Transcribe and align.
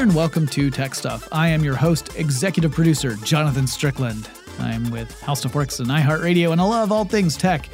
And 0.00 0.14
welcome 0.14 0.46
to 0.46 0.70
Tech 0.70 0.94
Stuff. 0.94 1.28
I 1.30 1.48
am 1.48 1.62
your 1.62 1.76
host, 1.76 2.16
executive 2.16 2.72
producer 2.72 3.16
Jonathan 3.16 3.66
Strickland. 3.66 4.30
I'm 4.58 4.90
with 4.90 5.20
How 5.20 5.34
Stuff 5.34 5.54
Works 5.54 5.78
and 5.78 5.90
iHeartRadio, 5.90 6.52
and 6.52 6.60
I 6.60 6.64
love 6.64 6.90
all 6.90 7.04
things 7.04 7.36
tech. 7.36 7.68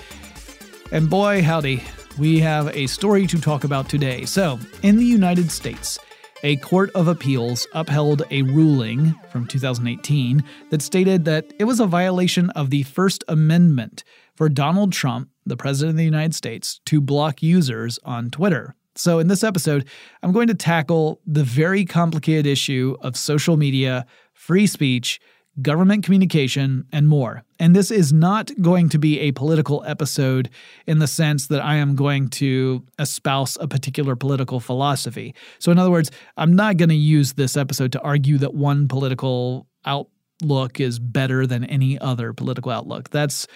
And 0.91 1.09
boy, 1.09 1.41
howdy, 1.41 1.85
we 2.19 2.41
have 2.41 2.75
a 2.77 2.89
story 2.89 3.29
to 3.29 3.41
talk 3.41 3.63
about 3.63 3.89
today. 3.89 4.25
So, 4.25 4.59
in 4.83 4.97
the 4.97 5.05
United 5.05 5.53
States, 5.53 6.01
a 6.43 6.57
court 6.57 6.91
of 6.97 7.07
appeals 7.07 7.65
upheld 7.75 8.25
a 8.33 8.43
ruling 8.43 9.15
from 9.31 9.47
2018 9.47 10.43
that 10.71 10.83
stated 10.83 11.27
that 11.27 11.53
it 11.61 11.65
was 11.65 11.79
a 11.79 11.87
violation 11.87 12.51
of 12.51 12.71
the 12.71 12.83
First 12.83 13.23
Amendment 13.29 14.03
for 14.35 14.49
Donald 14.49 14.93
Trump, 14.93 15.29
the 15.45 15.57
President 15.57 15.91
of 15.91 15.97
the 15.99 16.05
United 16.05 16.35
States, 16.35 16.81
to 16.87 17.01
block 17.01 17.41
users 17.41 18.01
on 18.03 18.31
Twitter. 18.31 18.75
So, 18.97 19.19
in 19.19 19.29
this 19.29 19.45
episode, 19.45 19.87
I'm 20.23 20.33
going 20.33 20.49
to 20.49 20.55
tackle 20.55 21.21
the 21.27 21.45
very 21.45 21.85
complicated 21.85 22.47
issue 22.47 22.97
of 23.01 23.17
social 23.17 23.57
media, 23.57 24.07
free 24.33 24.67
speech, 24.67 25.21
government 25.63 26.05
communication, 26.05 26.85
and 26.93 27.09
more. 27.09 27.43
And 27.59 27.75
this 27.75 27.91
is 27.91 28.13
not 28.13 28.51
going 28.61 28.89
to 28.91 28.99
be 28.99 29.21
a 29.21 29.33
political 29.33 29.83
episode 29.87 30.51
in 30.87 30.99
the 30.99 31.07
sense 31.07 31.47
that 31.49 31.63
I 31.63 31.77
am 31.77 31.95
going 31.95 32.29
to 32.31 32.85
espouse 32.99 33.57
a 33.61 33.69
particular 33.69 34.17
political 34.17 34.61
philosophy. 34.61 35.35
So, 35.59 35.71
in 35.71 35.79
other 35.79 35.91
words, 35.91 36.11
I'm 36.37 36.55
not 36.55 36.77
going 36.77 36.91
to 36.91 36.95
use 36.95 37.35
this 37.35 37.57
episode 37.57 37.93
to 37.93 38.01
argue 38.01 38.39
that 38.39 38.55
one 38.55 38.89
political 38.89 39.67
outlook 39.85 40.81
is 40.81 40.99
better 40.99 41.47
than 41.47 41.65
any 41.65 41.99
other 41.99 42.33
political 42.33 42.73
outlook. 42.73 43.11
That's 43.11 43.47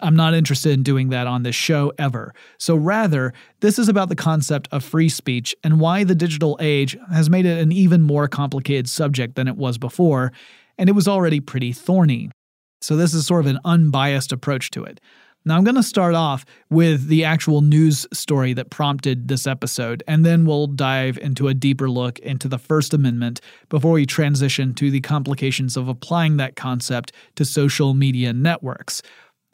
I'm 0.00 0.16
not 0.16 0.34
interested 0.34 0.72
in 0.72 0.82
doing 0.82 1.08
that 1.08 1.26
on 1.26 1.42
this 1.42 1.56
show 1.56 1.92
ever. 1.98 2.34
So 2.58 2.76
rather, 2.76 3.32
this 3.60 3.78
is 3.78 3.88
about 3.88 4.08
the 4.08 4.16
concept 4.16 4.68
of 4.70 4.84
free 4.84 5.08
speech 5.08 5.54
and 5.64 5.80
why 5.80 6.04
the 6.04 6.14
digital 6.14 6.56
age 6.60 6.96
has 7.12 7.28
made 7.28 7.46
it 7.46 7.60
an 7.60 7.72
even 7.72 8.02
more 8.02 8.28
complicated 8.28 8.88
subject 8.88 9.34
than 9.34 9.48
it 9.48 9.56
was 9.56 9.78
before, 9.78 10.32
and 10.78 10.88
it 10.88 10.92
was 10.92 11.08
already 11.08 11.40
pretty 11.40 11.72
thorny. 11.72 12.30
So 12.80 12.96
this 12.96 13.14
is 13.14 13.26
sort 13.26 13.44
of 13.44 13.46
an 13.46 13.60
unbiased 13.64 14.32
approach 14.32 14.70
to 14.72 14.84
it. 14.84 15.00
Now, 15.44 15.56
I'm 15.56 15.64
going 15.64 15.74
to 15.74 15.82
start 15.82 16.14
off 16.14 16.44
with 16.70 17.08
the 17.08 17.24
actual 17.24 17.62
news 17.62 18.06
story 18.12 18.52
that 18.52 18.70
prompted 18.70 19.26
this 19.26 19.44
episode, 19.44 20.04
and 20.06 20.24
then 20.24 20.44
we'll 20.44 20.68
dive 20.68 21.18
into 21.18 21.48
a 21.48 21.54
deeper 21.54 21.90
look 21.90 22.20
into 22.20 22.46
the 22.46 22.58
First 22.58 22.94
Amendment 22.94 23.40
before 23.68 23.92
we 23.92 24.06
transition 24.06 24.72
to 24.74 24.88
the 24.90 25.00
complications 25.00 25.76
of 25.76 25.88
applying 25.88 26.36
that 26.36 26.54
concept 26.54 27.10
to 27.34 27.44
social 27.44 27.92
media 27.92 28.32
networks. 28.32 29.02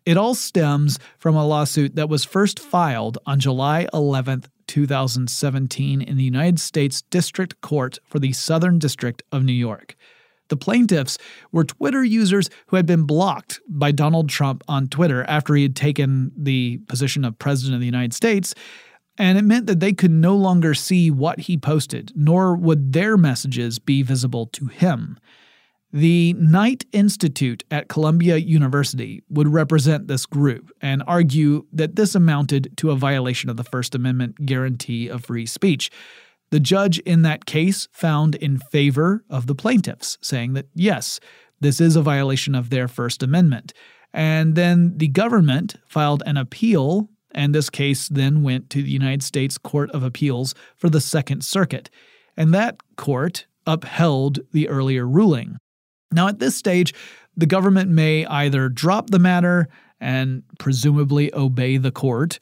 It 0.09 0.17
all 0.17 0.35
stems 0.35 0.99
from 1.19 1.37
a 1.37 1.47
lawsuit 1.47 1.97
that 1.97 2.09
was 2.09 2.25
first 2.25 2.59
filed 2.59 3.19
on 3.27 3.41
July 3.41 3.87
11th, 3.93 4.47
2017, 4.67 6.01
in 6.01 6.17
the 6.17 6.25
United 6.25 6.59
States 6.59 7.03
District 7.11 7.61
Court 7.61 7.99
for 8.07 8.19
the 8.19 8.33
Southern 8.33 8.79
District 8.79 9.23
of 9.31 9.45
New 9.45 9.53
York. 9.53 9.97
The 10.49 10.57
plaintiffs 10.57 11.19
were 11.53 11.65
Twitter 11.65 12.03
users 12.03 12.49
who 12.69 12.77
had 12.77 12.87
been 12.87 13.03
blocked 13.03 13.61
by 13.69 13.93
Donald 13.93 14.31
Trump 14.31 14.65
on 14.67 14.89
Twitter 14.89 15.25
after 15.25 15.55
he 15.55 15.65
had 15.65 15.77
taken 15.77 16.33
the 16.35 16.79
position 16.89 17.23
of 17.23 17.39
President 17.39 17.75
of 17.75 17.81
the 17.81 17.85
United 17.85 18.15
States, 18.15 18.55
and 19.19 19.37
it 19.37 19.45
meant 19.45 19.67
that 19.67 19.81
they 19.81 19.93
could 19.93 20.11
no 20.11 20.35
longer 20.35 20.73
see 20.73 21.11
what 21.11 21.41
he 21.41 21.59
posted, 21.59 22.13
nor 22.17 22.57
would 22.57 22.95
their 22.95 23.19
messages 23.19 23.79
be 23.79 24.01
visible 24.01 24.47
to 24.47 24.69
him. 24.69 25.19
The 25.93 26.35
Knight 26.35 26.85
Institute 26.93 27.65
at 27.71 27.89
Columbia 27.89 28.37
University 28.37 29.23
would 29.31 29.49
represent 29.49 30.07
this 30.07 30.27
group 30.27 30.71
and 30.83 31.03
argue 31.07 31.65
that 31.73 31.97
this 31.97 32.15
amounted 32.15 32.77
to 32.77 32.91
a 32.91 32.97
violation 32.97 33.49
of 33.49 33.57
the 33.57 33.65
First 33.65 33.95
Amendment 33.95 34.45
guarantee 34.45 35.09
of 35.09 35.25
free 35.25 35.47
speech. 35.47 35.91
The 36.51 36.61
judge 36.61 36.99
in 37.01 37.23
that 37.23 37.47
case 37.47 37.89
found 37.91 38.35
in 38.35 38.59
favor 38.59 39.25
of 39.31 39.47
the 39.47 39.55
plaintiffs, 39.55 40.19
saying 40.21 40.53
that 40.55 40.67
yes, 40.75 41.21
this 41.61 41.81
is 41.81 41.97
a 41.97 42.03
violation 42.03 42.55
of 42.55 42.69
their 42.69 42.87
First 42.87 43.23
Amendment. 43.23 43.73
And 44.13 44.57
then 44.57 44.99
the 44.99 45.09
government 45.09 45.77
filed 45.87 46.23
an 46.27 46.37
appeal, 46.37 47.09
and 47.33 47.55
this 47.55 47.71
case 47.71 48.09
then 48.09 48.43
went 48.43 48.69
to 48.71 48.83
the 48.83 48.91
United 48.91 49.23
States 49.23 49.57
Court 49.57 49.91
of 49.93 50.03
Appeals 50.03 50.55
for 50.77 50.91
the 50.91 51.01
Second 51.01 51.45
Circuit. 51.45 51.89
And 52.37 52.53
that 52.53 52.77
court 52.97 53.47
upheld 53.67 54.41
the 54.53 54.69
earlier 54.69 55.07
ruling. 55.07 55.57
Now, 56.13 56.29
at 56.29 56.39
this 56.39 56.57
stage, 56.57 56.95
the 57.37 57.47
government 57.47 57.91
may 57.91 58.27
either 58.27 58.69
drop 58.69 59.11
the 59.11 59.19
matter 59.19 59.69
and 60.01 60.43
presumably 60.59 61.35
obey 61.35 61.77
the 61.77 61.91
court, 61.91 62.39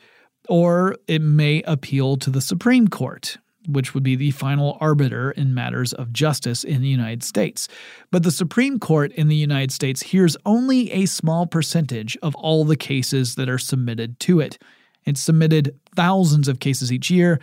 or 0.49 0.97
it 1.09 1.21
may 1.21 1.63
appeal 1.63 2.17
to 2.19 2.31
the 2.31 2.41
Supreme 2.41 2.89
Court, 2.89 3.39
which 3.69 3.95
would 3.95 4.03
be 4.03 4.15
the 4.15 4.31
final 4.31 4.79
arbiter 4.81 5.33
in 5.33 5.55
matters 5.55 5.93
of 5.93 6.13
justice 6.13 6.65
in 6.65 6.83
the 6.83 6.89
United 6.89 7.23
States. 7.23 7.67
But 8.11 8.23
the 8.23 8.31
Supreme 8.31 8.79
Court 8.79 9.13
in 9.13 9.29
the 9.29 9.37
United 9.37 9.73
States 9.73 10.03
hears 10.03 10.37
only 10.47 10.91
a 10.93 11.07
small 11.07 11.47
percentage 11.47 12.17
of 12.23 12.35
all 12.37 12.65
the 12.65 12.77
cases 12.77 13.35
that 13.35 13.49
are 13.49 13.59
submitted 13.59 14.21
to 14.21 14.41
it. 14.41 14.59
It's 15.05 15.21
submitted 15.21 15.79
thousands 15.95 16.49
of 16.49 16.61
cases 16.61 16.93
each 16.93 17.11
year, 17.11 17.41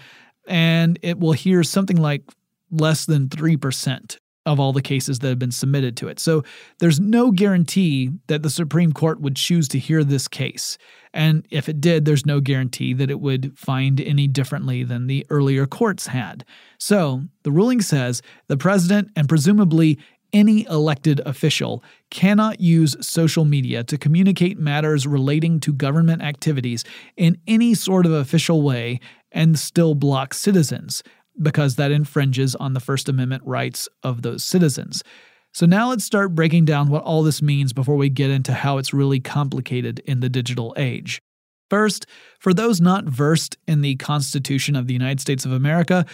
and 0.48 0.98
it 1.02 1.20
will 1.20 1.34
hear 1.34 1.64
something 1.64 1.98
like 1.98 2.24
less 2.72 3.06
than 3.06 3.30
3% 3.30 4.18
of 4.46 4.60
all 4.60 4.74
the 4.74 4.82
cases 4.82 5.20
that 5.20 5.30
have 5.30 5.40
been 5.40 5.52
submitted 5.52 5.96
to 5.98 6.08
it. 6.08 6.20
So 6.20 6.44
there's 6.80 7.00
no 7.00 7.32
guarantee 7.32 8.12
that 8.28 8.44
the 8.44 8.50
Supreme 8.50 8.92
Court 8.92 9.22
would 9.22 9.36
choose 9.36 9.68
to 9.70 9.80
hear 9.80 10.04
this 10.04 10.28
case. 10.28 10.78
And 11.14 11.46
if 11.50 11.70
it 11.70 11.80
did, 11.80 12.06
there's 12.06 12.26
no 12.26 12.42
guarantee 12.42 12.94
that 12.94 13.10
it 13.10 13.20
would 13.20 13.58
find 13.58 14.02
any 14.02 14.28
differently 14.28 14.84
than 14.84 15.08
the 15.08 15.26
earlier 15.30 15.66
courts 15.66 16.08
had. 16.08 16.44
So 16.78 17.24
the 17.44 17.52
ruling 17.52 17.82
says 17.82 18.22
the 18.48 18.58
president 18.58 19.12
and 19.16 19.30
presumably 19.30 20.00
any 20.34 20.66
elected 20.66 21.22
official 21.26 21.84
cannot 22.10 22.60
use 22.60 22.96
social 23.00 23.46
media 23.46 23.84
to 23.84 23.98
communicate 23.98 24.58
matters 24.58 25.06
relating 25.06 25.60
to 25.62 25.72
government 25.72 26.24
activities 26.24 26.84
in 27.16 27.38
any 27.48 27.76
sort 27.76 28.08
of 28.08 28.12
official 28.12 28.64
way 28.64 29.00
and 29.32 29.58
still 29.58 29.94
block 29.94 30.34
citizens 30.34 31.04
because 31.42 31.76
that 31.76 31.92
infringes 31.92 32.56
on 32.56 32.74
the 32.74 32.80
First 32.80 33.10
Amendment 33.10 33.44
rights 33.46 33.90
of 34.04 34.22
those 34.22 34.44
citizens. 34.44 35.04
So 35.52 35.66
now 35.66 35.90
let's 35.90 36.04
start 36.04 36.34
breaking 36.34 36.66
down 36.66 36.90
what 36.90 37.04
all 37.04 37.22
this 37.22 37.42
means 37.42 37.74
before 37.74 37.96
we 37.96 38.10
get 38.10 38.32
into 38.32 38.54
how 38.54 38.80
it's 38.80 38.94
really 38.94 39.20
complicated 39.20 40.00
in 40.06 40.20
the 40.20 40.30
digital 40.30 40.74
age. 40.78 41.22
First, 41.70 42.06
for 42.40 42.54
those 42.54 42.82
not 42.82 43.06
versed 43.06 43.58
in 43.68 43.82
the 43.82 43.96
Constitution 43.96 44.76
of 44.76 44.88
the 44.88 44.94
United 44.94 45.20
States 45.20 45.46
of 45.46 45.52
America, 45.52 46.06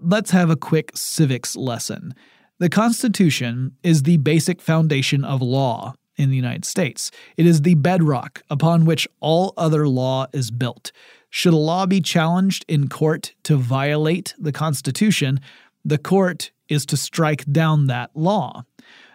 let's 0.00 0.30
have 0.30 0.50
a 0.50 0.56
quick 0.56 0.92
civics 0.94 1.56
lesson. 1.56 2.14
The 2.58 2.68
Constitution 2.68 3.76
is 3.82 4.02
the 4.02 4.18
basic 4.18 4.60
foundation 4.60 5.24
of 5.24 5.40
law 5.40 5.94
in 6.16 6.30
the 6.30 6.36
United 6.36 6.64
States. 6.64 7.10
It 7.36 7.46
is 7.46 7.62
the 7.62 7.74
bedrock 7.76 8.42
upon 8.50 8.84
which 8.84 9.08
all 9.20 9.54
other 9.56 9.88
law 9.88 10.26
is 10.32 10.50
built. 10.50 10.92
Should 11.30 11.54
a 11.54 11.56
law 11.56 11.86
be 11.86 12.00
challenged 12.00 12.64
in 12.68 12.88
court 12.88 13.34
to 13.44 13.56
violate 13.56 14.34
the 14.38 14.52
Constitution, 14.52 15.40
the 15.84 15.98
court 15.98 16.50
is 16.68 16.84
to 16.86 16.96
strike 16.96 17.44
down 17.50 17.86
that 17.86 18.10
law. 18.14 18.64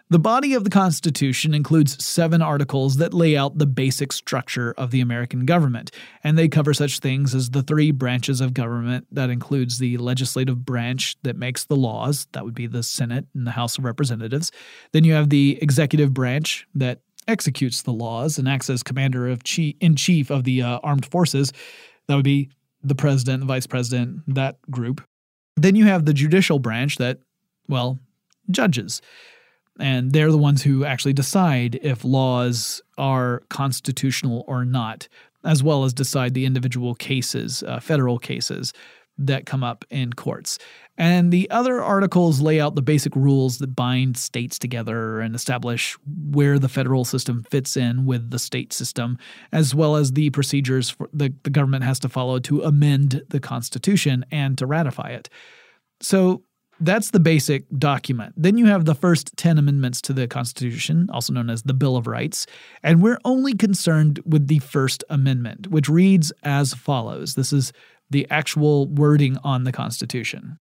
The 0.09 0.19
body 0.19 0.53
of 0.53 0.63
the 0.63 0.69
Constitution 0.69 1.55
includes 1.55 2.03
seven 2.05 2.39
articles 2.39 2.97
that 2.97 3.11
lay 3.11 3.35
out 3.35 3.57
the 3.57 3.65
basic 3.65 4.13
structure 4.13 4.71
of 4.77 4.91
the 4.91 5.01
American 5.01 5.47
government, 5.47 5.89
and 6.23 6.37
they 6.37 6.47
cover 6.47 6.75
such 6.75 6.99
things 6.99 7.33
as 7.33 7.49
the 7.49 7.63
three 7.63 7.89
branches 7.89 8.39
of 8.39 8.53
government 8.53 9.07
that 9.11 9.31
includes 9.31 9.79
the 9.79 9.97
legislative 9.97 10.63
branch 10.63 11.15
that 11.23 11.37
makes 11.37 11.65
the 11.65 11.75
laws, 11.75 12.27
that 12.33 12.45
would 12.45 12.53
be 12.53 12.67
the 12.67 12.83
Senate 12.83 13.25
and 13.33 13.47
the 13.47 13.51
House 13.51 13.79
of 13.79 13.83
Representatives. 13.83 14.51
Then 14.91 15.05
you 15.05 15.13
have 15.13 15.31
the 15.31 15.57
executive 15.59 16.13
branch 16.13 16.67
that 16.75 16.99
executes 17.27 17.81
the 17.81 17.91
laws 17.93 18.37
and 18.37 18.47
acts 18.47 18.69
as 18.69 18.83
commander 18.83 19.27
of 19.27 19.43
chief, 19.43 19.75
in 19.79 19.95
chief 19.95 20.29
of 20.29 20.43
the 20.43 20.61
uh, 20.61 20.79
armed 20.83 21.07
forces. 21.07 21.51
That 22.07 22.15
would 22.15 22.23
be 22.23 22.49
the 22.83 22.95
president, 22.95 23.43
vice 23.43 23.67
president, 23.67 24.21
that 24.27 24.59
group. 24.69 25.03
Then 25.55 25.75
you 25.75 25.85
have 25.85 26.05
the 26.05 26.13
judicial 26.13 26.59
branch 26.59 26.97
that, 26.97 27.19
well, 27.67 27.99
judges. 28.51 29.01
And 29.79 30.11
they're 30.13 30.31
the 30.31 30.37
ones 30.37 30.63
who 30.63 30.85
actually 30.85 31.13
decide 31.13 31.79
if 31.81 32.05
laws 32.05 32.81
are 32.97 33.43
constitutional 33.49 34.45
or 34.47 34.65
not, 34.65 35.07
as 35.43 35.63
well 35.63 35.83
as 35.83 35.93
decide 35.93 36.33
the 36.33 36.45
individual 36.45 36.95
cases, 36.95 37.63
uh, 37.63 37.79
federal 37.79 38.17
cases 38.17 38.73
that 39.17 39.45
come 39.45 39.63
up 39.63 39.85
in 39.89 40.13
courts. 40.13 40.57
And 40.97 41.31
the 41.31 41.49
other 41.49 41.81
articles 41.81 42.41
lay 42.41 42.59
out 42.59 42.75
the 42.75 42.81
basic 42.81 43.15
rules 43.15 43.57
that 43.59 43.75
bind 43.75 44.17
states 44.17 44.57
together 44.57 45.19
and 45.19 45.35
establish 45.35 45.97
where 46.31 46.59
the 46.59 46.69
federal 46.69 47.05
system 47.05 47.43
fits 47.43 47.75
in 47.75 48.05
with 48.05 48.31
the 48.31 48.39
state 48.39 48.73
system, 48.73 49.17
as 49.51 49.75
well 49.75 49.95
as 49.95 50.13
the 50.13 50.29
procedures 50.29 50.95
the, 51.13 51.33
the 51.43 51.49
government 51.49 51.83
has 51.83 51.99
to 51.99 52.09
follow 52.09 52.39
to 52.39 52.61
amend 52.61 53.23
the 53.29 53.39
Constitution 53.39 54.25
and 54.31 54.57
to 54.57 54.65
ratify 54.65 55.09
it. 55.09 55.29
So 56.01 56.43
that's 56.79 57.11
the 57.11 57.19
basic 57.19 57.65
document. 57.77 58.33
Then 58.35 58.57
you 58.57 58.65
have 58.65 58.85
the 58.85 58.95
first 58.95 59.35
10 59.37 59.57
amendments 59.57 60.01
to 60.01 60.13
the 60.13 60.27
Constitution, 60.27 61.09
also 61.11 61.31
known 61.31 61.49
as 61.49 61.63
the 61.63 61.73
Bill 61.73 61.95
of 61.95 62.07
Rights, 62.07 62.47
and 62.83 63.01
we're 63.01 63.19
only 63.23 63.53
concerned 63.53 64.19
with 64.25 64.47
the 64.47 64.59
First 64.59 65.03
Amendment, 65.09 65.67
which 65.67 65.87
reads 65.87 66.33
as 66.43 66.73
follows. 66.73 67.35
This 67.35 67.53
is 67.53 67.71
the 68.09 68.27
actual 68.29 68.87
wording 68.87 69.37
on 69.43 69.63
the 69.63 69.71
Constitution. 69.71 70.57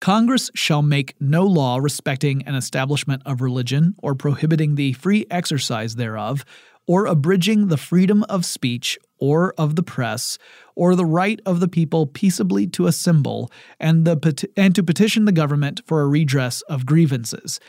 Congress 0.00 0.50
shall 0.54 0.82
make 0.82 1.14
no 1.20 1.44
law 1.44 1.78
respecting 1.78 2.42
an 2.42 2.56
establishment 2.56 3.22
of 3.24 3.40
religion 3.40 3.94
or 4.02 4.14
prohibiting 4.14 4.74
the 4.74 4.92
free 4.94 5.24
exercise 5.30 5.94
thereof, 5.94 6.44
or 6.88 7.06
abridging 7.06 7.68
the 7.68 7.76
freedom 7.76 8.24
of 8.24 8.44
speech 8.44 8.98
or 9.20 9.54
of 9.56 9.76
the 9.76 9.82
press, 9.84 10.36
or 10.74 10.96
the 10.96 11.04
right 11.04 11.40
of 11.46 11.60
the 11.60 11.68
people 11.68 12.06
peaceably 12.06 12.66
to 12.66 12.88
assemble 12.88 13.48
and, 13.78 14.04
the, 14.04 14.48
and 14.56 14.74
to 14.74 14.82
petition 14.82 15.24
the 15.24 15.30
government 15.30 15.80
for 15.86 16.00
a 16.00 16.08
redress 16.08 16.60
of 16.62 16.84
grievances. 16.84 17.60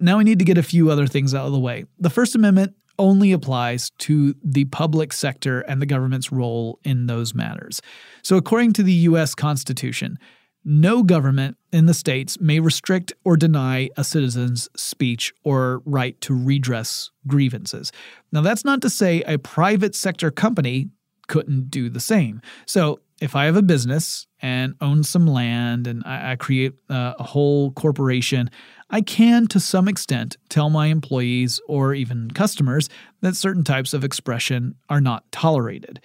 Now 0.00 0.16
we 0.16 0.24
need 0.24 0.38
to 0.38 0.46
get 0.46 0.56
a 0.56 0.62
few 0.62 0.90
other 0.90 1.06
things 1.06 1.34
out 1.34 1.44
of 1.44 1.52
the 1.52 1.58
way. 1.58 1.84
The 1.98 2.08
First 2.08 2.34
Amendment 2.34 2.74
only 2.98 3.32
applies 3.32 3.90
to 3.98 4.34
the 4.42 4.64
public 4.66 5.12
sector 5.12 5.60
and 5.60 5.80
the 5.80 5.86
government's 5.86 6.32
role 6.32 6.78
in 6.84 7.06
those 7.06 7.34
matters. 7.34 7.80
So, 8.22 8.36
according 8.36 8.72
to 8.74 8.82
the 8.82 8.92
U.S. 8.92 9.34
Constitution, 9.34 10.18
no 10.64 11.02
government 11.02 11.56
in 11.72 11.86
the 11.86 11.94
states 11.94 12.40
may 12.40 12.60
restrict 12.60 13.12
or 13.24 13.36
deny 13.36 13.88
a 13.96 14.04
citizen's 14.04 14.68
speech 14.76 15.32
or 15.44 15.82
right 15.84 16.20
to 16.22 16.34
redress 16.34 17.10
grievances. 17.26 17.92
Now, 18.32 18.40
that's 18.40 18.64
not 18.64 18.82
to 18.82 18.90
say 18.90 19.22
a 19.22 19.38
private 19.38 19.94
sector 19.94 20.30
company 20.30 20.90
couldn't 21.28 21.70
do 21.70 21.88
the 21.88 22.00
same. 22.00 22.42
So, 22.66 23.00
if 23.20 23.34
I 23.34 23.46
have 23.46 23.56
a 23.56 23.62
business 23.62 24.26
and 24.40 24.74
own 24.80 25.02
some 25.02 25.26
land 25.26 25.86
and 25.86 26.02
I, 26.06 26.32
I 26.32 26.36
create 26.36 26.74
a, 26.88 27.16
a 27.18 27.22
whole 27.24 27.72
corporation, 27.72 28.50
I 28.90 29.02
can, 29.02 29.46
to 29.48 29.60
some 29.60 29.86
extent, 29.86 30.36
tell 30.48 30.70
my 30.70 30.86
employees 30.86 31.60
or 31.68 31.94
even 31.94 32.30
customers 32.30 32.88
that 33.20 33.36
certain 33.36 33.64
types 33.64 33.92
of 33.92 34.02
expression 34.02 34.76
are 34.88 35.00
not 35.00 35.30
tolerated. 35.30 36.00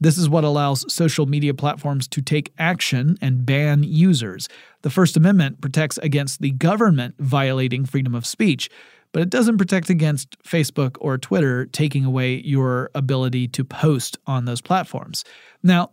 This 0.00 0.18
is 0.18 0.28
what 0.28 0.44
allows 0.44 0.92
social 0.92 1.24
media 1.24 1.54
platforms 1.54 2.06
to 2.08 2.20
take 2.20 2.52
action 2.58 3.16
and 3.22 3.46
ban 3.46 3.82
users. 3.82 4.48
The 4.82 4.90
First 4.90 5.16
Amendment 5.16 5.62
protects 5.62 5.96
against 5.98 6.42
the 6.42 6.50
government 6.50 7.14
violating 7.18 7.86
freedom 7.86 8.14
of 8.14 8.26
speech, 8.26 8.68
but 9.12 9.22
it 9.22 9.30
doesn't 9.30 9.56
protect 9.56 9.88
against 9.88 10.38
Facebook 10.42 10.96
or 11.00 11.16
Twitter 11.16 11.64
taking 11.64 12.04
away 12.04 12.42
your 12.42 12.90
ability 12.94 13.48
to 13.48 13.64
post 13.64 14.18
on 14.26 14.44
those 14.44 14.60
platforms. 14.60 15.24
Now, 15.62 15.90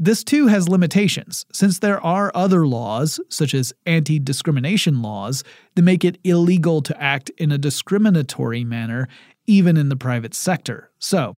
this 0.00 0.22
too 0.22 0.46
has 0.46 0.68
limitations, 0.68 1.44
since 1.52 1.80
there 1.80 2.00
are 2.00 2.30
other 2.32 2.68
laws, 2.68 3.18
such 3.28 3.52
as 3.52 3.72
anti 3.84 4.20
discrimination 4.20 5.02
laws, 5.02 5.42
that 5.74 5.82
make 5.82 6.04
it 6.04 6.18
illegal 6.22 6.80
to 6.82 7.02
act 7.02 7.30
in 7.36 7.50
a 7.50 7.58
discriminatory 7.58 8.62
manner, 8.64 9.08
even 9.48 9.76
in 9.76 9.88
the 9.88 9.96
private 9.96 10.34
sector. 10.34 10.92
So, 11.00 11.34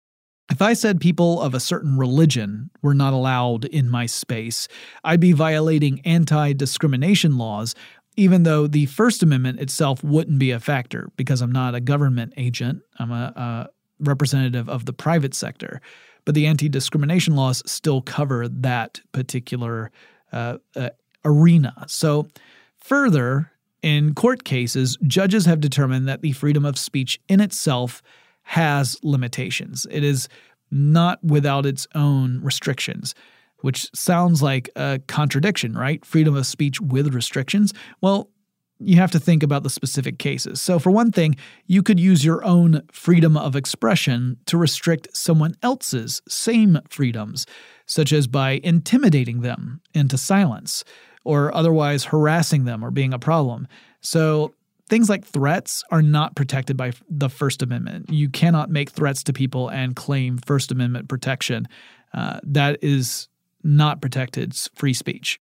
if 0.50 0.60
I 0.60 0.74
said 0.74 1.00
people 1.00 1.40
of 1.40 1.54
a 1.54 1.60
certain 1.60 1.96
religion 1.96 2.70
were 2.82 2.94
not 2.94 3.14
allowed 3.14 3.64
in 3.64 3.88
my 3.88 4.04
space, 4.04 4.68
I'd 5.04 5.20
be 5.20 5.32
violating 5.32 6.00
anti 6.04 6.52
discrimination 6.52 7.38
laws, 7.38 7.74
even 8.16 8.42
though 8.42 8.66
the 8.66 8.86
First 8.86 9.22
Amendment 9.22 9.60
itself 9.60 10.04
wouldn't 10.04 10.38
be 10.38 10.50
a 10.50 10.60
factor 10.60 11.10
because 11.16 11.40
I'm 11.40 11.52
not 11.52 11.74
a 11.74 11.80
government 11.80 12.34
agent, 12.36 12.82
I'm 12.98 13.10
a, 13.10 13.32
a 13.34 13.70
representative 14.00 14.68
of 14.68 14.84
the 14.84 14.92
private 14.92 15.32
sector. 15.32 15.80
But 16.30 16.36
the 16.36 16.46
anti 16.46 16.68
discrimination 16.68 17.34
laws 17.34 17.60
still 17.66 18.02
cover 18.02 18.46
that 18.46 19.00
particular 19.10 19.90
uh, 20.30 20.58
uh, 20.76 20.90
arena. 21.24 21.74
So, 21.88 22.28
further, 22.78 23.50
in 23.82 24.14
court 24.14 24.44
cases, 24.44 24.96
judges 25.08 25.46
have 25.46 25.58
determined 25.58 26.06
that 26.06 26.22
the 26.22 26.30
freedom 26.30 26.64
of 26.64 26.78
speech 26.78 27.20
in 27.26 27.40
itself 27.40 28.00
has 28.42 28.96
limitations. 29.02 29.88
It 29.90 30.04
is 30.04 30.28
not 30.70 31.18
without 31.24 31.66
its 31.66 31.88
own 31.96 32.40
restrictions, 32.44 33.16
which 33.62 33.90
sounds 33.92 34.40
like 34.40 34.70
a 34.76 35.00
contradiction, 35.08 35.76
right? 35.76 36.04
Freedom 36.04 36.36
of 36.36 36.46
speech 36.46 36.80
with 36.80 37.12
restrictions. 37.12 37.74
Well, 38.00 38.30
you 38.80 38.96
have 38.96 39.10
to 39.10 39.20
think 39.20 39.42
about 39.42 39.62
the 39.62 39.70
specific 39.70 40.18
cases. 40.18 40.60
So, 40.60 40.78
for 40.78 40.90
one 40.90 41.12
thing, 41.12 41.36
you 41.66 41.82
could 41.82 42.00
use 42.00 42.24
your 42.24 42.44
own 42.44 42.82
freedom 42.90 43.36
of 43.36 43.54
expression 43.54 44.38
to 44.46 44.56
restrict 44.56 45.08
someone 45.12 45.54
else's 45.62 46.22
same 46.28 46.78
freedoms, 46.88 47.46
such 47.86 48.12
as 48.12 48.26
by 48.26 48.60
intimidating 48.64 49.42
them 49.42 49.80
into 49.94 50.16
silence 50.16 50.84
or 51.24 51.54
otherwise 51.54 52.04
harassing 52.04 52.64
them 52.64 52.82
or 52.82 52.90
being 52.90 53.12
a 53.12 53.18
problem. 53.18 53.68
So, 54.00 54.54
things 54.88 55.08
like 55.08 55.24
threats 55.24 55.84
are 55.90 56.02
not 56.02 56.34
protected 56.34 56.76
by 56.76 56.92
the 57.08 57.28
First 57.28 57.62
Amendment. 57.62 58.10
You 58.10 58.28
cannot 58.30 58.70
make 58.70 58.90
threats 58.90 59.22
to 59.24 59.32
people 59.32 59.68
and 59.68 59.94
claim 59.94 60.38
First 60.38 60.72
Amendment 60.72 61.08
protection. 61.08 61.68
Uh, 62.12 62.40
that 62.42 62.82
is 62.82 63.28
not 63.62 64.00
protected 64.00 64.54
free 64.74 64.94
speech. 64.94 65.38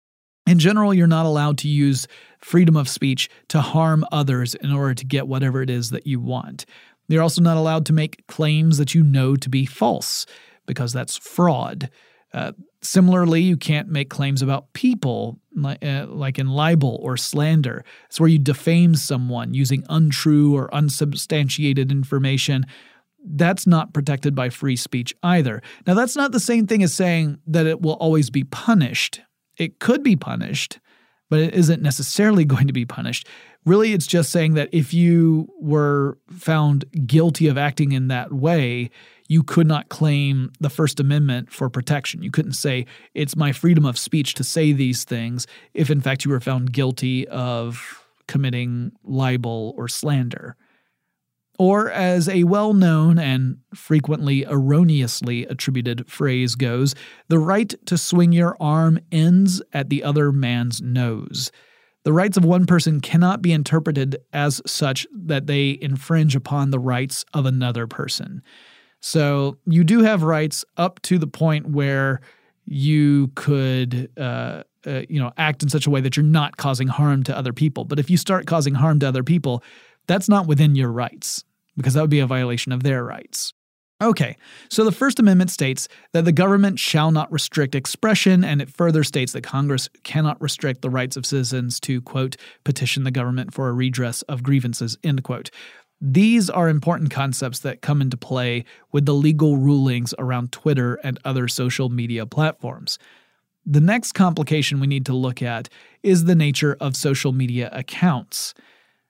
In 0.46 0.58
general, 0.58 0.92
you're 0.92 1.06
not 1.06 1.26
allowed 1.26 1.58
to 1.58 1.68
use 1.68 2.06
freedom 2.38 2.76
of 2.76 2.88
speech 2.88 3.30
to 3.48 3.60
harm 3.60 4.04
others 4.12 4.54
in 4.54 4.72
order 4.72 4.94
to 4.94 5.04
get 5.06 5.26
whatever 5.26 5.62
it 5.62 5.70
is 5.70 5.90
that 5.90 6.06
you 6.06 6.20
want. 6.20 6.66
You're 7.08 7.22
also 7.22 7.42
not 7.42 7.56
allowed 7.56 7.86
to 7.86 7.92
make 7.92 8.26
claims 8.26 8.78
that 8.78 8.94
you 8.94 9.02
know 9.02 9.36
to 9.36 9.48
be 9.48 9.66
false 9.66 10.26
because 10.66 10.92
that's 10.92 11.16
fraud. 11.16 11.90
Uh, 12.32 12.52
similarly, 12.82 13.42
you 13.42 13.56
can't 13.56 13.88
make 13.88 14.10
claims 14.10 14.42
about 14.42 14.72
people 14.72 15.38
uh, 15.64 16.06
like 16.08 16.38
in 16.38 16.48
libel 16.48 16.98
or 17.02 17.16
slander. 17.16 17.84
It's 18.06 18.18
where 18.18 18.28
you 18.28 18.38
defame 18.38 18.96
someone 18.96 19.54
using 19.54 19.84
untrue 19.88 20.56
or 20.56 20.74
unsubstantiated 20.74 21.92
information. 21.92 22.66
That's 23.24 23.66
not 23.66 23.94
protected 23.94 24.34
by 24.34 24.50
free 24.50 24.76
speech 24.76 25.14
either. 25.22 25.62
Now, 25.86 25.94
that's 25.94 26.16
not 26.16 26.32
the 26.32 26.40
same 26.40 26.66
thing 26.66 26.82
as 26.82 26.92
saying 26.92 27.38
that 27.46 27.66
it 27.66 27.80
will 27.80 27.94
always 27.94 28.30
be 28.30 28.44
punished. 28.44 29.22
It 29.56 29.78
could 29.78 30.02
be 30.02 30.16
punished, 30.16 30.78
but 31.30 31.40
it 31.40 31.54
isn't 31.54 31.82
necessarily 31.82 32.44
going 32.54 32.66
to 32.66 32.73
be 32.73 32.84
punished. 32.84 33.26
Really, 33.64 33.92
it's 33.92 34.06
just 34.06 34.30
saying 34.30 34.54
that 34.54 34.68
if 34.73 34.92
you 34.92 35.49
were 35.58 36.18
found 36.30 36.84
guilty 37.06 37.49
of 37.49 37.56
acting 37.56 37.92
in 37.92 38.08
that 38.08 38.32
way, 38.32 38.90
you 39.26 39.42
could 39.42 39.66
not 39.66 39.88
claim 39.88 40.52
the 40.61 40.68
First 40.68 41.00
Amendment 41.00 41.50
for 41.50 41.70
protection. 41.70 42.23
You 42.23 42.30
couldn't 42.30 42.52
say, 42.52 42.84
it's 43.14 43.37
my 43.37 43.52
freedom 43.52 43.87
of 43.87 43.99
speech 43.99 44.34
to 44.34 44.44
say 44.44 44.73
these 44.73 45.04
things 45.04 45.46
if, 45.73 45.90
in 45.90 46.02
fact, 46.02 46.25
you 46.25 46.30
were 46.30 46.40
found 46.40 46.73
guilty 46.73 47.26
of 47.28 48.04
committing 48.26 48.92
libel 49.02 49.75
or 49.78 49.88
slander. 49.88 50.56
Or, 51.58 51.88
as 51.90 52.28
a 52.28 52.44
well 52.44 52.75
known 52.75 53.18
and 53.18 53.58
frequently 53.75 54.44
erroneously 54.44 55.46
attributed 55.46 56.11
phrase 56.11 56.56
goes, 56.56 56.94
the 57.28 57.38
right 57.38 57.73
to 57.87 57.96
swing 57.96 58.32
your 58.32 58.56
arm 58.61 58.99
ends 59.12 59.62
at 59.73 59.88
the 59.88 60.02
other 60.02 60.32
man's 60.32 60.82
nose. 60.82 61.52
The 62.04 62.12
rights 62.12 62.37
of 62.37 62.44
one 62.44 62.66
person 62.66 63.00
cannot 63.00 63.40
be 63.40 63.52
interpreted 63.52 64.16
as 64.32 64.61
such 64.66 65.06
that 65.12 65.46
they 65.46 65.78
infringe 65.80 66.37
upon 66.37 66.70
the 66.70 66.78
rights 66.78 67.25
of 67.32 67.46
another 67.46 67.87
person. 67.87 68.42
So 69.00 69.58
you 69.66 69.84
do 69.84 70.00
have 70.02 70.23
rights 70.23 70.64
up 70.76 71.00
to 71.02 71.18
the 71.18 71.26
point 71.26 71.68
where 71.70 72.20
you 72.66 73.30
could, 73.34 74.11
uh, 74.18 74.64
uh, 74.87 75.02
you 75.08 75.20
know, 75.20 75.32
act 75.37 75.62
in 75.62 75.68
such 75.68 75.87
a 75.87 75.90
way 75.90 76.00
that 76.00 76.16
you're 76.16 76.25
not 76.25 76.56
causing 76.56 76.88
harm 76.88 77.23
to 77.25 77.37
other 77.37 77.52
people. 77.52 77.84
But 77.84 77.99
if 77.99 78.11
you 78.11 78.16
start 78.16 78.46
causing 78.46 78.75
harm 78.75 78.99
to 79.00 79.08
other 79.08 79.23
people, 79.23 79.62
that's 80.06 80.28
not 80.28 80.46
within 80.46 80.75
your 80.75 80.90
rights 80.90 81.44
because 81.76 81.94
that 81.94 82.00
would 82.00 82.11
be 82.11 82.20
a 82.20 82.26
violation 82.26 82.73
of 82.73 82.82
their 82.82 83.04
rights. 83.04 83.52
Okay, 84.02 84.37
so 84.68 84.84
the 84.84 84.92
First 84.92 85.20
Amendment 85.20 85.50
states 85.50 85.88
that 86.12 86.25
the 86.25 86.32
government 86.32 86.78
shall 86.78 87.12
not 87.12 87.30
restrict 87.32 87.75
expression, 87.75 88.42
and 88.44 88.61
it 88.61 88.68
further 88.68 89.04
states 89.04 89.32
that 89.32 89.42
Congress 89.42 89.88
cannot 90.02 90.40
restrict 90.42 90.82
the 90.82 90.90
rights 90.90 91.16
of 91.16 91.25
citizens 91.25 91.78
to, 91.80 92.02
quote, 92.02 92.37
petition 92.64 93.04
the 93.04 93.12
government 93.12 93.54
for 93.54 93.68
a 93.68 93.73
redress 93.73 94.23
of 94.23 94.42
grievances, 94.42 94.99
end 95.04 95.23
quote. 95.23 95.50
These 96.00 96.50
are 96.50 96.68
important 96.68 97.12
concepts 97.12 97.61
that 97.61 97.82
come 97.82 98.02
into 98.02 98.16
play 98.16 98.64
with 98.92 99.06
the 99.06 99.14
legal 99.14 99.56
rulings 99.56 100.12
around 100.18 100.50
Twitter 100.52 100.96
and 100.96 101.18
other 101.25 101.46
social 101.46 101.88
media 101.88 102.26
platforms. 102.26 102.99
The 103.64 103.80
next 103.80 104.12
complication 104.12 104.80
we 104.80 104.87
need 104.87 105.06
to 105.06 105.14
look 105.14 105.40
at 105.40 105.68
is 106.02 106.25
the 106.25 106.34
nature 106.34 106.76
of 106.80 106.96
social 106.96 107.32
media 107.32 107.70
accounts. 107.73 108.54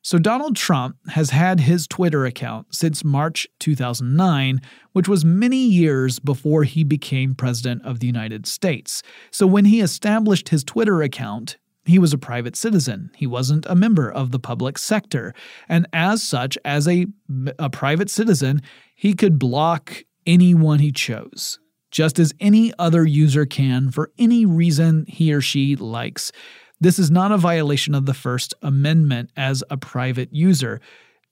So, 0.05 0.19
Donald 0.19 0.55
Trump 0.55 0.99
has 1.09 1.31
had 1.31 1.61
his 1.61 1.87
Twitter 1.87 2.27
account 2.27 2.75
since 2.75 3.03
March 3.03 3.49
2009, 3.59 4.61
which 4.93 5.09
was 5.09 5.25
many 5.25 5.67
years 5.67 6.19
before 6.19 6.65
he 6.65 6.85
became 6.85 7.35
President 7.35 7.83
of 7.87 8.01
the 8.01 8.07
United 8.07 8.47
States. 8.47 9.03
So, 9.31 9.47
when 9.47 9.65
he 9.65 9.81
established 9.81 10.51
his 10.51 10.63
Twitter 10.63 11.01
account, 11.01 11.57
he 11.87 11.99
was 11.99 12.13
a 12.13 12.19
private 12.19 12.55
citizen. 12.55 13.13
He 13.17 13.27
wasn't 13.27 13.65
a 13.65 13.75
member 13.75 14.13
of 14.13 14.31
the 14.31 14.39
public 14.39 14.77
sector. 14.77 15.35
And 15.71 15.87
as 15.95 16.23
such, 16.23 16.59
as 16.67 16.87
a, 16.87 17.07
a 17.59 17.71
private 17.71 18.11
citizen, 18.11 18.61
he 18.95 19.15
could 19.15 19.39
block 19.39 20.05
anyone 20.27 20.81
he 20.81 20.93
chose, 20.93 21.59
just 21.91 22.19
as 22.19 22.35
any 22.41 22.75
other 22.79 23.07
user 23.07 23.47
can 23.47 23.91
for 23.91 24.11
any 24.19 24.45
reason 24.45 25.07
he 25.09 25.33
or 25.33 25.41
she 25.41 25.77
likes. 25.77 26.31
This 26.81 26.99
is 26.99 27.11
not 27.11 27.33
a 27.33 27.39
violation 27.39 27.95
of 27.95 28.07
the 28.07 28.15
First 28.15 28.55
Amendment 28.63 29.31
as 29.37 29.63
a 29.71 29.77
private 29.77 30.33
user. 30.33 30.81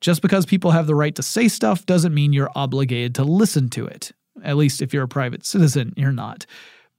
Just 0.01 0.23
because 0.23 0.47
people 0.47 0.73
have 0.73 0.87
the 0.87 0.95
right 0.95 1.15
to 1.15 1.23
say 1.23 1.49
stuff 1.49 1.87
doesn't 1.87 2.15
mean 2.15 2.33
you're 2.33 2.51
obligated 2.55 3.15
to 3.17 3.25
listen 3.25 3.69
to 3.71 3.87
it. 3.87 4.13
At 4.43 4.57
least 4.57 4.83
if 4.83 4.93
you're 4.93 5.05
a 5.05 5.09
private 5.09 5.45
citizen, 5.45 5.93
you're 5.97 6.13
not 6.13 6.47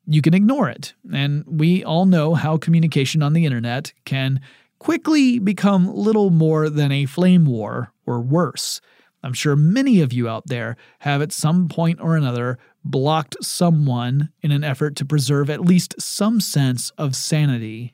you 0.06 0.22
can 0.22 0.34
ignore 0.34 0.70
it. 0.70 0.94
And 1.12 1.44
we 1.48 1.84
all 1.84 2.06
know 2.06 2.34
how 2.34 2.58
communication 2.58 3.22
on 3.24 3.34
the 3.34 3.46
internet 3.46 3.94
can 4.06 4.42
quickly 4.80 5.40
become 5.40 5.94
little 5.94 6.30
more 6.30 6.70
than 6.70 6.92
a 6.92 7.06
flame 7.06 7.46
war 7.46 7.94
or 8.06 8.20
worse. 8.20 8.82
I'm 9.24 9.34
sure 9.34 9.56
many 9.56 10.02
of 10.02 10.12
you 10.12 10.28
out 10.28 10.48
there 10.48 10.76
have 11.00 11.22
at 11.22 11.32
some 11.32 11.70
point 11.70 12.02
or 12.02 12.18
another 12.18 12.60
blocked 12.84 13.38
someone 13.42 14.30
in 14.42 14.52
an 14.52 14.66
effort 14.66 14.98
to 14.98 15.06
preserve 15.06 15.50
at 15.50 15.62
least 15.62 15.96
some 16.00 16.42
sense 16.42 16.90
of 16.98 17.16
sanity 17.16 17.94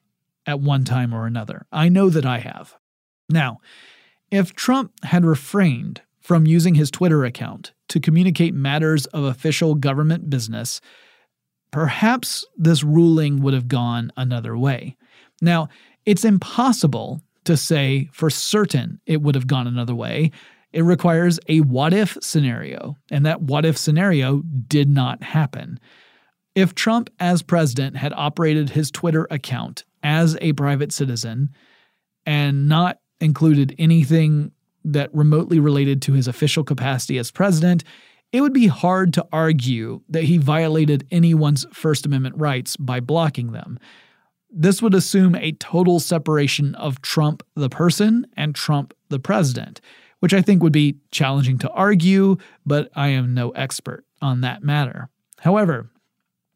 at 0.49 0.59
one 0.59 0.83
time 0.83 1.13
or 1.13 1.25
another. 1.25 1.65
I 1.71 1.89
know 1.89 2.09
that 2.09 2.25
I 2.25 2.39
have. 2.39 2.75
Now, 3.29 3.59
if 4.31 4.53
Trump 4.55 4.91
had 5.05 5.23
refrained 5.23 6.01
from 6.19 6.47
using 6.47 6.75
his 6.75 6.91
Twitter 6.91 7.23
account 7.23 7.73
to 7.89 7.99
communicate 7.99 8.53
matters 8.53 9.05
of 9.07 9.23
official 9.23 9.75
government 9.75 10.29
business, 10.29 10.81
perhaps 11.71 12.45
this 12.57 12.83
ruling 12.83 13.41
would 13.41 13.53
have 13.53 13.67
gone 13.67 14.11
another 14.17 14.57
way. 14.57 14.97
Now, 15.41 15.69
it's 16.05 16.25
impossible 16.25 17.21
to 17.45 17.55
say 17.55 18.09
for 18.11 18.29
certain 18.29 18.99
it 19.05 19.21
would 19.21 19.35
have 19.35 19.47
gone 19.47 19.67
another 19.67 19.95
way. 19.95 20.31
It 20.73 20.81
requires 20.81 21.39
a 21.47 21.61
what 21.61 21.93
if 21.93 22.17
scenario, 22.21 22.95
and 23.09 23.25
that 23.25 23.41
what 23.41 23.65
if 23.65 23.77
scenario 23.77 24.41
did 24.67 24.89
not 24.89 25.23
happen. 25.23 25.79
If 26.53 26.75
Trump, 26.75 27.09
as 27.19 27.41
president, 27.41 27.97
had 27.97 28.13
operated 28.13 28.71
his 28.71 28.91
Twitter 28.91 29.27
account 29.31 29.83
as 30.03 30.37
a 30.41 30.53
private 30.53 30.91
citizen 30.91 31.49
and 32.25 32.67
not 32.67 32.99
included 33.19 33.75
anything 33.77 34.51
that 34.85 35.13
remotely 35.13 35.59
related 35.59 36.01
to 36.03 36.13
his 36.13 36.27
official 36.27 36.63
capacity 36.63 37.17
as 37.17 37.31
president, 37.31 37.83
it 38.31 38.41
would 38.41 38.53
be 38.53 38.67
hard 38.67 39.13
to 39.13 39.27
argue 39.31 40.01
that 40.09 40.23
he 40.23 40.37
violated 40.37 41.07
anyone's 41.11 41.65
First 41.73 42.05
Amendment 42.05 42.35
rights 42.37 42.77
by 42.77 42.99
blocking 42.99 43.51
them. 43.51 43.79
This 44.51 44.81
would 44.81 44.93
assume 44.93 45.35
a 45.35 45.51
total 45.53 45.99
separation 45.99 46.75
of 46.75 47.01
Trump 47.01 47.43
the 47.55 47.69
person 47.69 48.25
and 48.35 48.55
Trump 48.55 48.93
the 49.09 49.19
president, 49.19 49.81
which 50.19 50.33
I 50.33 50.41
think 50.41 50.63
would 50.63 50.73
be 50.73 50.97
challenging 51.11 51.57
to 51.59 51.69
argue, 51.71 52.37
but 52.65 52.89
I 52.95 53.09
am 53.09 53.33
no 53.33 53.49
expert 53.51 54.05
on 54.21 54.41
that 54.41 54.63
matter. 54.63 55.09
However, 55.39 55.89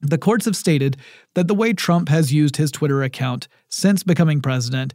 the 0.03 0.17
courts 0.17 0.45
have 0.45 0.55
stated 0.55 0.97
that 1.33 1.47
the 1.47 1.55
way 1.55 1.73
Trump 1.73 2.09
has 2.09 2.33
used 2.33 2.57
his 2.57 2.71
Twitter 2.71 3.01
account 3.01 3.47
since 3.69 4.03
becoming 4.03 4.41
president 4.41 4.93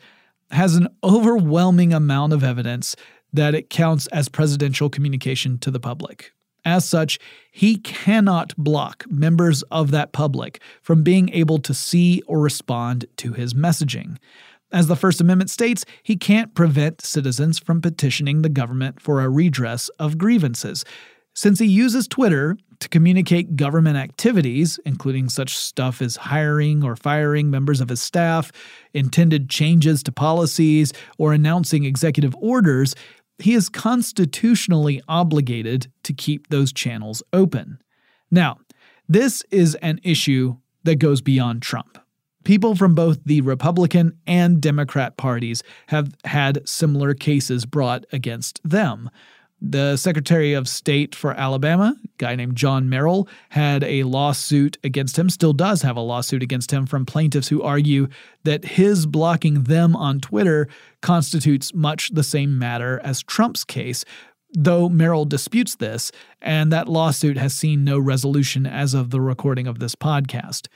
has 0.50 0.74
an 0.74 0.88
overwhelming 1.02 1.92
amount 1.92 2.32
of 2.32 2.44
evidence 2.44 2.94
that 3.32 3.54
it 3.54 3.70
counts 3.70 4.06
as 4.08 4.28
presidential 4.28 4.88
communication 4.88 5.58
to 5.58 5.70
the 5.70 5.80
public. 5.80 6.32
As 6.64 6.84
such, 6.84 7.18
he 7.50 7.76
cannot 7.76 8.54
block 8.56 9.04
members 9.08 9.62
of 9.64 9.90
that 9.92 10.12
public 10.12 10.60
from 10.82 11.02
being 11.02 11.30
able 11.30 11.58
to 11.58 11.72
see 11.72 12.22
or 12.26 12.40
respond 12.40 13.06
to 13.16 13.32
his 13.32 13.54
messaging. 13.54 14.18
As 14.70 14.86
the 14.86 14.96
First 14.96 15.20
Amendment 15.20 15.50
states, 15.50 15.86
he 16.02 16.16
can't 16.16 16.54
prevent 16.54 17.00
citizens 17.00 17.58
from 17.58 17.80
petitioning 17.80 18.42
the 18.42 18.50
government 18.50 19.00
for 19.00 19.22
a 19.22 19.30
redress 19.30 19.88
of 19.98 20.18
grievances. 20.18 20.84
Since 21.32 21.60
he 21.60 21.66
uses 21.66 22.06
Twitter 22.06 22.58
to 22.80 22.88
communicate 22.88 23.56
government 23.56 23.96
activities, 23.96 24.78
including 24.84 25.28
such 25.28 25.56
stuff 25.56 26.00
as 26.00 26.16
hiring 26.16 26.84
or 26.84 26.96
firing 26.96 27.50
members 27.50 27.80
of 27.80 27.88
his 27.88 28.00
staff, 28.00 28.52
intended 28.94 29.48
changes 29.50 30.02
to 30.04 30.12
policies, 30.12 30.92
or 31.18 31.32
announcing 31.32 31.84
executive 31.84 32.34
orders, 32.40 32.94
he 33.38 33.54
is 33.54 33.68
constitutionally 33.68 35.00
obligated 35.08 35.90
to 36.02 36.12
keep 36.12 36.48
those 36.48 36.72
channels 36.72 37.22
open. 37.32 37.80
Now, 38.30 38.58
this 39.08 39.42
is 39.50 39.74
an 39.76 40.00
issue 40.02 40.56
that 40.84 40.96
goes 40.96 41.20
beyond 41.20 41.62
Trump. 41.62 41.98
People 42.44 42.74
from 42.74 42.94
both 42.94 43.22
the 43.24 43.40
Republican 43.42 44.18
and 44.26 44.60
Democrat 44.60 45.16
parties 45.16 45.62
have 45.88 46.14
had 46.24 46.66
similar 46.68 47.14
cases 47.14 47.66
brought 47.66 48.06
against 48.12 48.60
them. 48.64 49.10
The 49.60 49.96
Secretary 49.96 50.52
of 50.52 50.68
State 50.68 51.16
for 51.16 51.32
Alabama, 51.32 51.96
a 52.04 52.08
guy 52.18 52.36
named 52.36 52.54
John 52.54 52.88
Merrill, 52.88 53.28
had 53.48 53.82
a 53.82 54.04
lawsuit 54.04 54.78
against 54.84 55.18
him, 55.18 55.28
still 55.28 55.52
does 55.52 55.82
have 55.82 55.96
a 55.96 56.00
lawsuit 56.00 56.44
against 56.44 56.70
him 56.72 56.86
from 56.86 57.04
plaintiffs 57.04 57.48
who 57.48 57.62
argue 57.62 58.06
that 58.44 58.64
his 58.64 59.04
blocking 59.04 59.64
them 59.64 59.96
on 59.96 60.20
Twitter 60.20 60.68
constitutes 61.02 61.74
much 61.74 62.10
the 62.10 62.22
same 62.22 62.56
matter 62.56 63.00
as 63.02 63.22
Trump's 63.24 63.64
case, 63.64 64.04
though 64.52 64.88
Merrill 64.88 65.24
disputes 65.24 65.74
this, 65.74 66.12
and 66.40 66.72
that 66.72 66.88
lawsuit 66.88 67.36
has 67.36 67.52
seen 67.52 67.82
no 67.82 67.98
resolution 67.98 68.64
as 68.64 68.94
of 68.94 69.10
the 69.10 69.20
recording 69.20 69.66
of 69.66 69.80
this 69.80 69.96
podcast. 69.96 70.68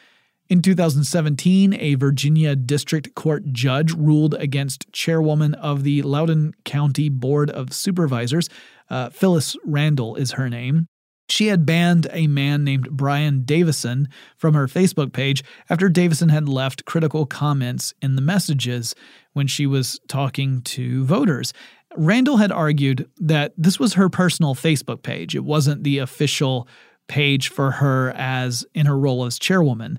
In 0.48 0.60
2017, 0.60 1.72
a 1.74 1.94
Virginia 1.94 2.54
District 2.56 3.14
Court 3.14 3.52
judge 3.52 3.92
ruled 3.92 4.34
against 4.34 4.92
chairwoman 4.92 5.54
of 5.54 5.82
the 5.82 6.02
Loudoun 6.02 6.52
County 6.64 7.08
Board 7.08 7.48
of 7.50 7.72
Supervisors. 7.72 8.50
Uh, 8.90 9.08
Phyllis 9.08 9.56
Randall 9.64 10.16
is 10.16 10.32
her 10.32 10.50
name. 10.50 10.88
She 11.28 11.46
had 11.46 11.64
banned 11.64 12.08
a 12.10 12.26
man 12.26 12.64
named 12.64 12.90
Brian 12.90 13.44
Davison 13.44 14.08
from 14.36 14.52
her 14.52 14.66
Facebook 14.66 15.14
page 15.14 15.42
after 15.70 15.88
Davison 15.88 16.28
had 16.28 16.48
left 16.48 16.84
critical 16.84 17.24
comments 17.24 17.94
in 18.02 18.16
the 18.16 18.22
messages 18.22 18.94
when 19.32 19.46
she 19.46 19.66
was 19.66 19.98
talking 20.08 20.60
to 20.62 21.04
voters. 21.04 21.54
Randall 21.96 22.36
had 22.36 22.52
argued 22.52 23.08
that 23.18 23.54
this 23.56 23.78
was 23.78 23.94
her 23.94 24.10
personal 24.10 24.54
Facebook 24.54 25.02
page. 25.02 25.34
It 25.34 25.44
wasn't 25.44 25.84
the 25.84 25.98
official 25.98 26.68
page 27.08 27.48
for 27.48 27.70
her 27.70 28.10
as 28.16 28.66
in 28.74 28.84
her 28.84 28.98
role 28.98 29.24
as 29.24 29.38
chairwoman 29.38 29.98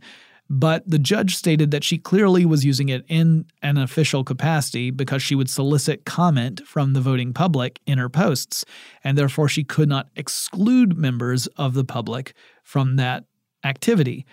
but 0.50 0.88
the 0.90 1.00
judge 1.00 1.36
stated 1.36 1.72
that 1.72 1.84
she 1.84 1.98
clearly 1.98 2.46
was 2.46 2.66
using 2.66 2.90
it 2.90 3.06
in 3.08 3.46
an 3.62 3.78
official 3.78 4.24
capacity 4.24 4.92
because 4.92 5.24
she 5.24 5.36
would 5.36 5.50
solicit 5.50 6.06
comment 6.06 6.62
from 6.66 6.94
the 6.94 7.02
voting 7.02 7.34
public 7.34 7.80
in 7.86 7.98
her 7.98 8.10
posts, 8.10 8.66
and 9.04 9.18
therefore 9.18 9.48
she 9.48 9.64
could 9.64 9.90
not 9.90 10.10
exclude 10.16 10.98
members 10.98 11.48
of 11.58 11.74
the 11.74 11.86
public 11.86 12.34
from 12.64 12.98
that 12.98 13.26
activity. 13.64 14.26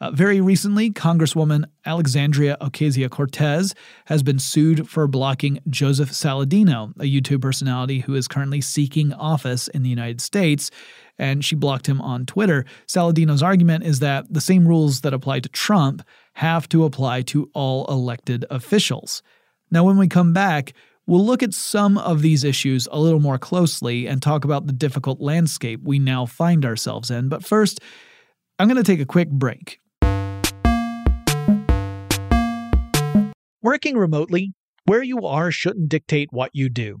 Uh, 0.00 0.12
very 0.12 0.40
recently, 0.40 0.90
Congresswoman 0.90 1.64
Alexandria 1.84 2.56
Ocasio 2.60 3.10
Cortez 3.10 3.74
has 4.04 4.22
been 4.22 4.38
sued 4.38 4.88
for 4.88 5.08
blocking 5.08 5.58
Joseph 5.68 6.10
Saladino, 6.10 6.92
a 6.98 7.04
YouTube 7.04 7.42
personality 7.42 8.00
who 8.00 8.14
is 8.14 8.28
currently 8.28 8.60
seeking 8.60 9.12
office 9.12 9.66
in 9.68 9.82
the 9.82 9.90
United 9.90 10.20
States, 10.20 10.70
and 11.18 11.44
she 11.44 11.56
blocked 11.56 11.88
him 11.88 12.00
on 12.00 12.26
Twitter. 12.26 12.64
Saladino's 12.86 13.42
argument 13.42 13.84
is 13.84 13.98
that 14.00 14.32
the 14.32 14.40
same 14.40 14.66
rules 14.66 15.00
that 15.00 15.14
apply 15.14 15.40
to 15.40 15.48
Trump 15.48 16.02
have 16.34 16.68
to 16.68 16.84
apply 16.84 17.22
to 17.22 17.50
all 17.54 17.86
elected 17.86 18.44
officials. 18.50 19.22
Now, 19.70 19.84
when 19.84 19.98
we 19.98 20.08
come 20.08 20.32
back, 20.32 20.72
we'll 21.06 21.24
look 21.24 21.42
at 21.42 21.52
some 21.54 21.98
of 21.98 22.22
these 22.22 22.44
issues 22.44 22.86
a 22.90 23.00
little 23.00 23.20
more 23.20 23.38
closely 23.38 24.06
and 24.06 24.22
talk 24.22 24.44
about 24.44 24.66
the 24.66 24.72
difficult 24.72 25.20
landscape 25.20 25.80
we 25.82 25.98
now 25.98 26.26
find 26.26 26.64
ourselves 26.64 27.10
in. 27.10 27.28
But 27.28 27.44
first, 27.44 27.80
I'm 28.58 28.68
going 28.68 28.82
to 28.82 28.84
take 28.84 29.00
a 29.00 29.06
quick 29.06 29.30
break. 29.30 29.80
Working 33.60 33.96
remotely, 33.96 34.52
where 34.84 35.02
you 35.02 35.26
are 35.26 35.50
shouldn't 35.50 35.88
dictate 35.88 36.32
what 36.32 36.50
you 36.54 36.68
do. 36.68 37.00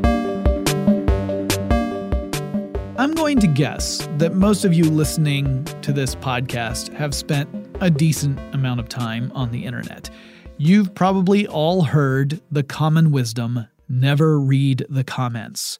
I'm 3.01 3.15
going 3.15 3.39
to 3.39 3.47
guess 3.47 4.07
that 4.19 4.35
most 4.35 4.63
of 4.63 4.75
you 4.75 4.83
listening 4.83 5.65
to 5.81 5.91
this 5.91 6.13
podcast 6.13 6.93
have 6.93 7.15
spent 7.15 7.49
a 7.81 7.89
decent 7.89 8.37
amount 8.53 8.79
of 8.79 8.89
time 8.89 9.31
on 9.33 9.49
the 9.49 9.65
internet. 9.65 10.11
You've 10.59 10.93
probably 10.93 11.47
all 11.47 11.81
heard 11.81 12.39
the 12.51 12.61
common 12.61 13.09
wisdom 13.09 13.65
never 13.89 14.39
read 14.39 14.85
the 14.87 15.03
comments. 15.03 15.79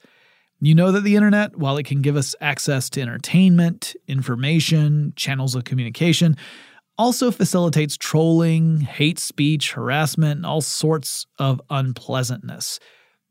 You 0.61 0.73
know 0.73 0.91
that 0.91 1.01
the 1.01 1.15
internet, 1.15 1.55
while 1.57 1.77
it 1.77 1.85
can 1.85 2.01
give 2.01 2.15
us 2.15 2.33
access 2.41 2.89
to 2.89 3.01
entertainment, 3.01 3.95
information, 4.07 5.13
channels 5.15 5.53
of 5.53 5.63
communication, 5.63 6.35
also 6.97 7.29
facilitates 7.29 7.97
trolling, 7.97 8.79
hate 8.79 9.19
speech, 9.19 9.73
harassment, 9.73 10.37
and 10.37 10.45
all 10.47 10.61
sorts 10.61 11.27
of 11.37 11.61
unpleasantness. 11.69 12.79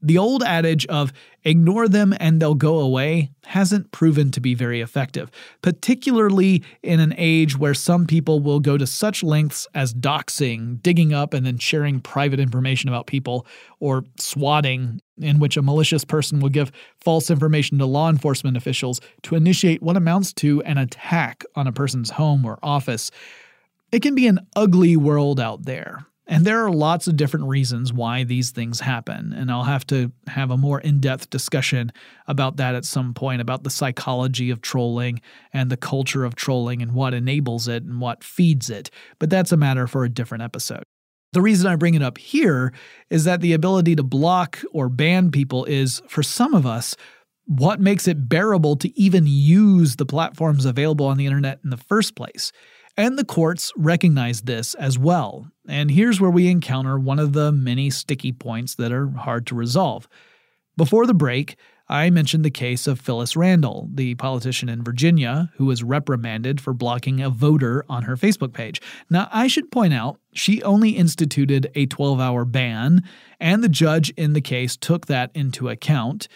The 0.03 0.19
old 0.19 0.43
adage 0.43 0.87
of 0.87 1.13
ignore 1.45 1.89
them 1.89 2.15
and 2.19 2.41
they'll 2.41 2.55
go 2.55 2.79
away 2.79 3.31
hasn't 3.45 3.91
proven 3.93 4.31
to 4.31 4.41
be 4.41 4.55
very 4.55 4.81
effective, 4.81 5.31
particularly 5.63 6.63
in 6.83 7.01
an 7.01 7.15
age 7.19 7.59
where 7.59 7.75
some 7.75 8.07
people 8.07 8.41
will 8.41 8.61
go 8.61 8.79
to 8.79 8.87
such 8.87 9.23
lengths 9.23 9.67
as 9.75 9.93
doxing, 9.93 10.81
digging 10.83 11.13
up 11.13 11.35
and 11.35 11.45
then 11.45 11.59
sharing 11.59 12.01
private 12.01 12.41
information 12.41 12.89
about 12.89 13.07
people, 13.07 13.47
or 13.79 14.05
swatting, 14.19 15.01
in 15.19 15.39
which 15.39 15.57
a 15.57 15.63
malicious 15.63 16.05
person 16.05 16.41
will 16.41 16.49
give 16.49 16.73
false 17.01 17.31
information 17.31 17.79
to 17.79 17.87
law 17.87 18.09
enforcement 18.09 18.57
officials 18.57 19.01
to 19.23 19.35
initiate 19.35 19.83
what 19.83 19.97
amounts 19.97 20.33
to 20.33 20.63
an 20.63 20.79
attack 20.79 21.45
on 21.57 21.67
a 21.67 21.73
person's 21.73 22.11
home 22.11 22.45
or 22.45 22.59
office. 22.63 23.11
It 23.93 24.01
can 24.01 24.15
be 24.15 24.27
an 24.29 24.47
ugly 24.57 24.97
world 24.97 25.41
out 25.41 25.65
there. 25.65 26.07
And 26.31 26.45
there 26.45 26.65
are 26.65 26.71
lots 26.71 27.09
of 27.09 27.17
different 27.17 27.47
reasons 27.47 27.93
why 27.93 28.23
these 28.23 28.53
things 28.53 28.79
happen. 28.79 29.33
And 29.33 29.51
I'll 29.51 29.65
have 29.65 29.85
to 29.89 30.13
have 30.29 30.53
a 30.53 30.57
more 30.57 30.81
in 30.81 31.01
depth 31.01 31.29
discussion 31.29 31.91
about 32.29 32.57
that 32.59 32.77
at 32.77 32.85
some 32.85 33.15
point 33.15 33.41
about 33.41 33.65
the 33.65 33.69
psychology 33.69 34.49
of 34.51 34.63
trolling 34.63 35.21
and 35.53 35.71
the 35.71 35.77
culture 35.77 36.25
of 36.25 36.37
trolling 36.37 36.83
and 36.83 36.93
what 36.93 37.15
enables 37.15 37.67
it 37.67 37.83
and 37.83 38.01
what 38.01 38.23
feeds 38.23 38.71
it. 38.71 38.91
But 39.19 39.29
that's 39.29 39.51
a 39.51 39.57
matter 39.57 39.89
for 39.89 40.05
a 40.05 40.09
different 40.09 40.45
episode. 40.45 40.85
The 41.33 41.43
reason 41.43 41.67
I 41.67 41.75
bring 41.75 41.95
it 41.95 42.03
up 42.03 42.17
here 42.17 42.73
is 43.11 43.25
that 43.25 43.41
the 43.41 43.53
ability 43.53 43.97
to 43.97 44.05
block 44.05 44.61
or 44.73 44.89
ban 44.89 45.33
people 45.33 45.65
is, 45.65 46.01
for 46.07 46.23
some 46.23 46.55
of 46.55 46.65
us, 46.65 46.95
what 47.47 47.81
makes 47.81 48.07
it 48.07 48.29
bearable 48.29 48.77
to 48.77 49.01
even 49.01 49.25
use 49.27 49.97
the 49.97 50.07
platforms 50.07 50.65
available 50.65 51.07
on 51.07 51.17
the 51.17 51.27
internet 51.27 51.59
in 51.65 51.71
the 51.71 51.77
first 51.77 52.15
place. 52.15 52.53
And 52.97 53.19
the 53.19 53.25
courts 53.25 53.73
recognize 53.77 54.43
this 54.43 54.75
as 54.75 54.99
well. 54.99 55.47
And 55.69 55.91
here's 55.91 56.21
where 56.21 56.31
we 56.31 56.49
encounter 56.49 56.99
one 56.99 57.19
of 57.19 57.33
the 57.33 57.53
many 57.53 57.91
sticky 57.91 58.33
points 58.33 58.75
that 58.75 58.93
are 58.93 59.09
hard 59.09 59.47
to 59.49 59.55
resolve. 59.55 60.09
Before 60.77 61.07
the 61.07 61.15
break, 61.15 61.57
I 61.91 62.09
mentioned 62.09 62.45
the 62.45 62.51
case 62.51 62.87
of 62.87 63.01
Phyllis 63.01 63.37
Randall, 63.37 63.89
the 63.93 64.15
politician 64.15 64.69
in 64.69 64.85
Virginia 64.85 65.51
who 65.57 65.67
was 65.67 65.83
reprimanded 65.83 66.61
for 66.61 66.73
blocking 66.73 67.21
a 67.21 67.31
voter 67.31 67.85
on 67.89 68.05
her 68.05 68.17
Facebook 68.17 68.53
page. 68.53 68.81
Now, 69.11 69.29
I 69.33 69.49
should 69.49 69.73
point 69.73 69.93
out, 69.93 70.21
she 70.33 70.63
only 70.63 70.91
instituted 70.91 71.69
a 71.75 71.87
12 71.87 72.21
hour 72.21 72.45
ban, 72.45 73.03
and 73.41 73.65
the 73.65 73.69
judge 73.69 74.11
in 74.11 74.35
the 74.35 74.41
case 74.41 74.77
took 74.77 75.07
that 75.07 75.33
into 75.35 75.69
account. 75.69 76.29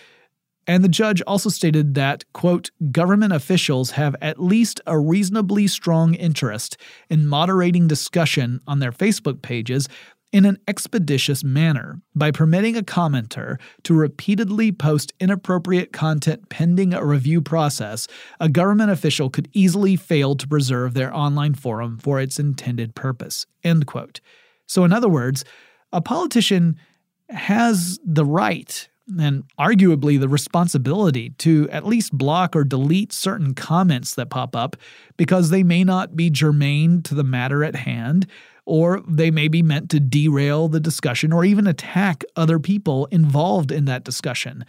And 0.66 0.82
the 0.82 0.88
judge 0.88 1.20
also 1.26 1.50
stated 1.50 1.94
that, 1.94 2.24
quote, 2.32 2.70
government 2.90 3.32
officials 3.32 3.92
have 3.92 4.16
at 4.22 4.40
least 4.40 4.80
a 4.86 4.98
reasonably 4.98 5.66
strong 5.66 6.14
interest 6.14 6.76
in 7.10 7.26
moderating 7.26 7.86
discussion 7.86 8.60
on 8.66 8.78
their 8.78 8.92
Facebook 8.92 9.42
pages 9.42 9.88
in 10.34 10.44
an 10.44 10.58
expeditious 10.66 11.44
manner 11.44 12.00
by 12.16 12.32
permitting 12.32 12.76
a 12.76 12.82
commenter 12.82 13.56
to 13.84 13.94
repeatedly 13.94 14.72
post 14.72 15.12
inappropriate 15.20 15.92
content 15.92 16.48
pending 16.48 16.92
a 16.92 17.04
review 17.04 17.40
process, 17.40 18.08
a 18.40 18.48
government 18.48 18.90
official 18.90 19.30
could 19.30 19.48
easily 19.52 19.94
fail 19.94 20.34
to 20.34 20.48
preserve 20.48 20.94
their 20.94 21.14
online 21.14 21.54
forum 21.54 21.98
for 21.98 22.18
its 22.18 22.40
intended 22.40 22.96
purpose. 22.96 23.46
End 23.62 23.86
quote. 23.86 24.20
So, 24.66 24.82
in 24.82 24.92
other 24.92 25.08
words, 25.08 25.44
a 25.92 26.00
politician 26.00 26.80
has 27.28 28.00
the 28.04 28.24
right 28.24 28.88
and 29.18 29.44
arguably 29.58 30.18
the 30.18 30.28
responsibility 30.28 31.30
to 31.30 31.68
at 31.70 31.86
least 31.86 32.16
block 32.16 32.56
or 32.56 32.64
delete 32.64 33.12
certain 33.12 33.54
comments 33.54 34.14
that 34.14 34.30
pop 34.30 34.56
up 34.56 34.76
because 35.16 35.50
they 35.50 35.62
may 35.62 35.84
not 35.84 36.16
be 36.16 36.30
germane 36.30 37.02
to 37.02 37.14
the 37.14 37.24
matter 37.24 37.62
at 37.62 37.76
hand, 37.76 38.26
or 38.66 39.02
they 39.06 39.30
may 39.30 39.48
be 39.48 39.62
meant 39.62 39.90
to 39.90 40.00
derail 40.00 40.68
the 40.68 40.80
discussion 40.80 41.32
or 41.32 41.44
even 41.44 41.66
attack 41.66 42.24
other 42.34 42.58
people 42.58 43.06
involved 43.06 43.70
in 43.70 43.84
that 43.84 44.04
discussion. 44.04 44.64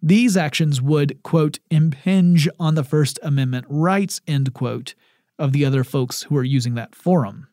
These 0.00 0.36
actions 0.36 0.80
would, 0.80 1.22
quote, 1.22 1.58
impinge 1.70 2.48
on 2.58 2.74
the 2.74 2.84
First 2.84 3.18
Amendment 3.22 3.66
rights, 3.68 4.20
end 4.26 4.52
quote, 4.52 4.94
of 5.38 5.52
the 5.52 5.64
other 5.64 5.84
folks 5.84 6.22
who 6.22 6.36
are 6.36 6.44
using 6.44 6.74
that 6.74 6.94
forum. 6.94 7.48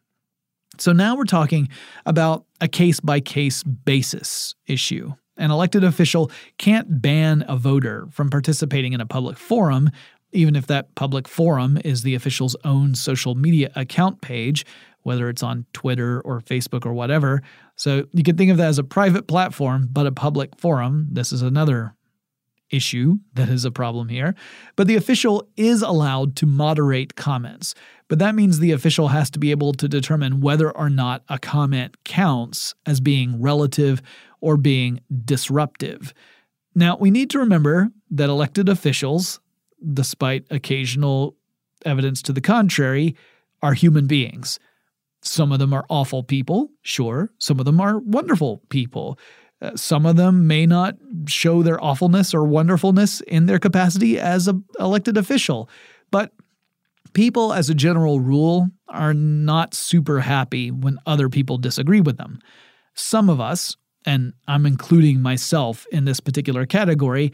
So 0.77 0.91
now 0.91 1.15
we're 1.15 1.25
talking 1.25 1.69
about 2.05 2.45
a 2.61 2.67
case 2.67 2.99
by 2.99 3.19
case 3.19 3.63
basis 3.63 4.55
issue. 4.65 5.13
An 5.39 5.51
elected 5.51 5.83
official 5.83 6.29
can't 6.57 7.01
ban 7.01 7.43
a 7.47 7.55
voter 7.55 8.07
from 8.11 8.29
participating 8.29 8.93
in 8.93 9.01
a 9.01 9.05
public 9.05 9.37
forum, 9.37 9.89
even 10.31 10.55
if 10.55 10.67
that 10.67 10.93
public 10.95 11.27
forum 11.27 11.79
is 11.83 12.03
the 12.03 12.13
official's 12.13 12.55
own 12.63 12.93
social 12.93 13.35
media 13.35 13.71
account 13.75 14.21
page, 14.21 14.65
whether 15.03 15.29
it's 15.29 15.41
on 15.41 15.65
Twitter 15.73 16.21
or 16.21 16.41
Facebook 16.41 16.85
or 16.85 16.93
whatever. 16.93 17.41
So 17.75 18.05
you 18.11 18.23
can 18.23 18.37
think 18.37 18.51
of 18.51 18.57
that 18.57 18.67
as 18.67 18.77
a 18.77 18.83
private 18.83 19.27
platform, 19.27 19.87
but 19.91 20.05
a 20.05 20.11
public 20.11 20.59
forum. 20.59 21.07
This 21.09 21.31
is 21.31 21.41
another 21.41 21.95
issue 22.69 23.17
that 23.33 23.49
is 23.49 23.65
a 23.65 23.71
problem 23.71 24.09
here. 24.09 24.35
But 24.75 24.87
the 24.87 24.95
official 24.95 25.47
is 25.55 25.81
allowed 25.81 26.35
to 26.37 26.45
moderate 26.45 27.15
comments. 27.15 27.73
But 28.07 28.19
that 28.19 28.35
means 28.35 28.59
the 28.59 28.71
official 28.71 29.07
has 29.07 29.29
to 29.31 29.39
be 29.39 29.51
able 29.51 29.73
to 29.73 29.87
determine 29.87 30.41
whether 30.41 30.75
or 30.75 30.89
not 30.89 31.23
a 31.29 31.39
comment 31.39 32.03
counts 32.03 32.75
as 32.85 32.99
being 32.99 33.41
relative 33.41 34.01
or 34.41 34.57
being 34.57 35.01
disruptive. 35.25 36.13
Now, 36.75 36.97
we 36.97 37.11
need 37.11 37.29
to 37.31 37.39
remember 37.39 37.91
that 38.11 38.29
elected 38.29 38.69
officials, 38.69 39.39
despite 39.93 40.45
occasional 40.49 41.35
evidence 41.85 42.21
to 42.23 42.33
the 42.33 42.41
contrary, 42.41 43.15
are 43.61 43.73
human 43.73 44.07
beings. 44.07 44.59
Some 45.21 45.51
of 45.51 45.59
them 45.59 45.73
are 45.73 45.85
awful 45.89 46.23
people, 46.23 46.71
sure. 46.81 47.29
Some 47.39 47.59
of 47.59 47.65
them 47.65 47.81
are 47.81 47.99
wonderful 47.99 48.61
people. 48.69 49.19
Uh, 49.61 49.75
some 49.75 50.05
of 50.05 50.15
them 50.15 50.47
may 50.47 50.65
not 50.65 50.95
show 51.27 51.61
their 51.61 51.83
awfulness 51.83 52.33
or 52.33 52.45
wonderfulness 52.45 53.19
in 53.21 53.45
their 53.45 53.59
capacity 53.59 54.17
as 54.17 54.47
an 54.47 54.63
elected 54.79 55.17
official. 55.17 55.69
But 56.11 56.31
people, 57.13 57.51
as 57.51 57.69
a 57.69 57.75
general 57.75 58.21
rule, 58.21 58.69
are 58.87 59.13
not 59.13 59.73
super 59.73 60.21
happy 60.21 60.71
when 60.71 60.97
other 61.05 61.27
people 61.27 61.57
disagree 61.57 62.01
with 62.01 62.17
them. 62.17 62.39
Some 62.93 63.29
of 63.29 63.41
us, 63.41 63.75
and 64.05 64.33
I'm 64.47 64.65
including 64.65 65.21
myself 65.21 65.85
in 65.91 66.05
this 66.05 66.19
particular 66.19 66.65
category, 66.65 67.33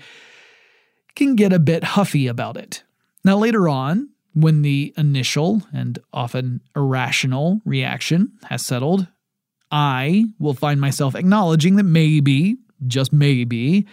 can 1.16 1.36
get 1.36 1.54
a 1.54 1.60
bit 1.60 1.84
huffy 1.84 2.28
about 2.28 2.58
it. 2.58 2.84
Now, 3.24 3.38
later 3.38 3.70
on, 3.70 4.10
when 4.34 4.62
the 4.62 4.94
initial 4.98 5.64
and 5.74 5.98
often 6.12 6.62
irrational 6.76 7.62
reaction 7.66 8.34
has 8.50 8.66
settled, 8.66 9.08
I 9.72 10.26
will 10.40 10.54
find 10.54 10.80
myself 10.80 11.16
acknowledging 11.16 11.78
that 11.78 11.84
maybe, 11.84 12.58
just 12.86 13.14
maybe, 13.14 13.88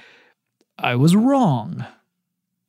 I 0.78 0.96
was 0.96 1.14
wrong. 1.14 1.86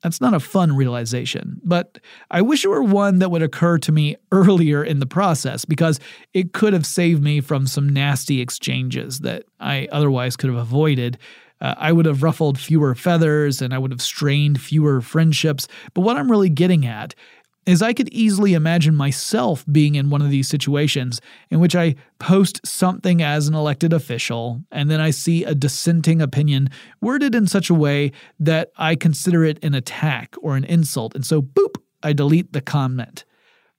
That's 0.03 0.19
not 0.19 0.33
a 0.33 0.39
fun 0.39 0.75
realization, 0.75 1.61
but 1.63 1.97
I 2.29 2.41
wish 2.41 2.65
it 2.65 2.67
were 2.67 2.83
one 2.83 3.19
that 3.19 3.31
would 3.31 3.41
occur 3.41 3.77
to 3.79 3.91
me 3.91 4.17
earlier 4.33 4.83
in 4.83 4.99
the 4.99 5.05
process 5.05 5.63
because 5.63 5.99
it 6.33 6.51
could 6.51 6.73
have 6.73 6.85
saved 6.85 7.23
me 7.23 7.39
from 7.39 7.65
some 7.65 7.87
nasty 7.87 8.41
exchanges 8.41 9.19
that 9.21 9.45
I 9.61 9.87
otherwise 9.93 10.35
could 10.35 10.49
have 10.49 10.59
avoided. 10.59 11.17
Uh, 11.61 11.75
I 11.77 11.93
would 11.93 12.05
have 12.05 12.21
ruffled 12.21 12.59
fewer 12.59 12.93
feathers 12.95 13.61
and 13.61 13.73
I 13.73 13.77
would 13.77 13.91
have 13.91 14.01
strained 14.01 14.59
fewer 14.59 14.99
friendships. 14.99 15.69
But 15.93 16.01
what 16.01 16.17
I'm 16.17 16.29
really 16.29 16.49
getting 16.49 16.85
at 16.85 17.15
is 17.65 17.81
I 17.81 17.93
could 17.93 18.09
easily 18.09 18.53
imagine 18.53 18.95
myself 18.95 19.65
being 19.71 19.95
in 19.95 20.09
one 20.09 20.21
of 20.21 20.29
these 20.29 20.47
situations 20.47 21.21
in 21.49 21.59
which 21.59 21.75
I 21.75 21.95
post 22.19 22.65
something 22.65 23.21
as 23.21 23.47
an 23.47 23.55
elected 23.55 23.93
official 23.93 24.61
and 24.71 24.89
then 24.89 24.99
I 24.99 25.11
see 25.11 25.43
a 25.43 25.55
dissenting 25.55 26.21
opinion 26.21 26.69
worded 27.01 27.35
in 27.35 27.47
such 27.47 27.69
a 27.69 27.73
way 27.75 28.11
that 28.39 28.71
I 28.77 28.95
consider 28.95 29.43
it 29.45 29.63
an 29.63 29.73
attack 29.73 30.35
or 30.41 30.55
an 30.55 30.65
insult. 30.65 31.15
And 31.15 31.25
so, 31.25 31.41
boop, 31.41 31.75
I 32.01 32.13
delete 32.13 32.53
the 32.53 32.61
comment. 32.61 33.23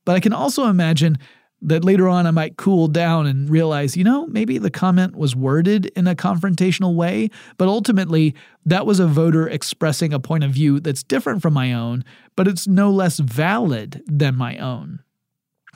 But 0.05 0.17
I 0.17 0.21
can 0.21 0.33
also 0.33 0.67
imagine 0.67 1.19
that 1.65 1.85
later 1.85 2.09
on 2.09 2.27
I 2.27 2.31
might 2.31 2.57
cool 2.57 2.89
down 2.89 3.27
and 3.27 3.49
realize, 3.49 3.97
you 3.97 4.05
know, 4.05 4.27
maybe 4.27 4.59
the 4.59 4.71
comment 4.71 5.17
was 5.17 5.35
worded 5.35 5.87
in 5.97 6.07
a 6.07 6.15
confrontational 6.15 6.95
way, 6.95 7.31
but 7.57 7.69
ultimately 7.69 8.35
that 8.67 8.87
was 8.87 9.01
a 9.01 9.07
voter 9.07 9.49
expressing 9.49 10.13
a 10.13 10.21
point 10.21 10.45
of 10.45 10.51
view 10.51 10.79
that's 10.79 11.03
different 11.03 11.43
from 11.43 11.55
my 11.55 11.73
own, 11.73 12.05
but 12.37 12.47
it's 12.47 12.69
no 12.69 12.91
less 12.91 13.19
valid 13.19 14.03
than 14.07 14.37
my 14.37 14.59
own. 14.59 15.01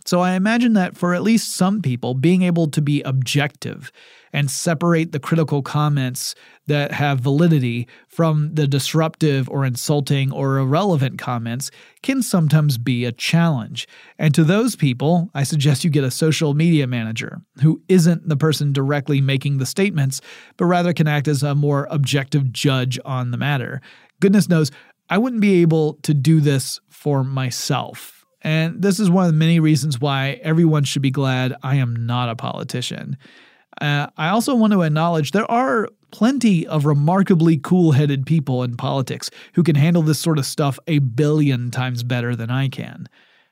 So 0.04 0.20
I 0.20 0.32
imagine 0.32 0.74
that 0.74 0.96
for 0.96 1.14
at 1.14 1.22
least 1.22 1.54
some 1.54 1.82
people, 1.82 2.14
being 2.14 2.42
able 2.42 2.68
to 2.68 2.80
be 2.80 3.02
objective 3.02 3.90
and 4.32 4.50
separate 4.50 5.12
the 5.12 5.20
critical 5.20 5.62
comments 5.62 6.34
that 6.66 6.92
have 6.92 7.20
validity 7.20 7.88
from 8.08 8.54
the 8.54 8.66
disruptive 8.66 9.48
or 9.48 9.64
insulting 9.64 10.32
or 10.32 10.58
irrelevant 10.58 11.18
comments 11.18 11.70
can 12.02 12.22
sometimes 12.22 12.78
be 12.78 13.04
a 13.04 13.12
challenge. 13.12 13.88
And 14.18 14.34
to 14.34 14.44
those 14.44 14.76
people, 14.76 15.30
I 15.34 15.42
suggest 15.44 15.84
you 15.84 15.90
get 15.90 16.04
a 16.04 16.10
social 16.10 16.54
media 16.54 16.86
manager 16.86 17.40
who 17.62 17.80
isn't 17.88 18.28
the 18.28 18.36
person 18.36 18.72
directly 18.72 19.20
making 19.20 19.58
the 19.58 19.66
statements, 19.66 20.20
but 20.56 20.66
rather 20.66 20.92
can 20.92 21.08
act 21.08 21.28
as 21.28 21.42
a 21.42 21.54
more 21.54 21.86
objective 21.90 22.52
judge 22.52 22.98
on 23.04 23.30
the 23.30 23.38
matter. 23.38 23.80
Goodness 24.20 24.48
knows, 24.48 24.70
I 25.10 25.18
wouldn't 25.18 25.40
be 25.40 25.62
able 25.62 25.94
to 26.02 26.12
do 26.12 26.40
this 26.40 26.80
for 26.90 27.24
myself. 27.24 28.26
And 28.42 28.80
this 28.80 29.00
is 29.00 29.10
one 29.10 29.24
of 29.24 29.32
the 29.32 29.38
many 29.38 29.58
reasons 29.58 30.00
why 30.00 30.40
everyone 30.42 30.84
should 30.84 31.02
be 31.02 31.10
glad 31.10 31.56
I 31.62 31.76
am 31.76 32.06
not 32.06 32.28
a 32.28 32.36
politician. 32.36 33.16
Uh, 33.80 34.08
I 34.16 34.28
also 34.30 34.54
want 34.54 34.72
to 34.72 34.82
acknowledge 34.82 35.30
there 35.30 35.50
are 35.50 35.88
plenty 36.10 36.66
of 36.66 36.84
remarkably 36.84 37.58
cool 37.58 37.92
headed 37.92 38.26
people 38.26 38.62
in 38.62 38.76
politics 38.76 39.30
who 39.54 39.62
can 39.62 39.76
handle 39.76 40.02
this 40.02 40.18
sort 40.18 40.38
of 40.38 40.46
stuff 40.46 40.78
a 40.86 40.98
billion 40.98 41.70
times 41.70 42.02
better 42.02 42.34
than 42.34 42.50
I 42.50 42.68
can. 42.68 43.08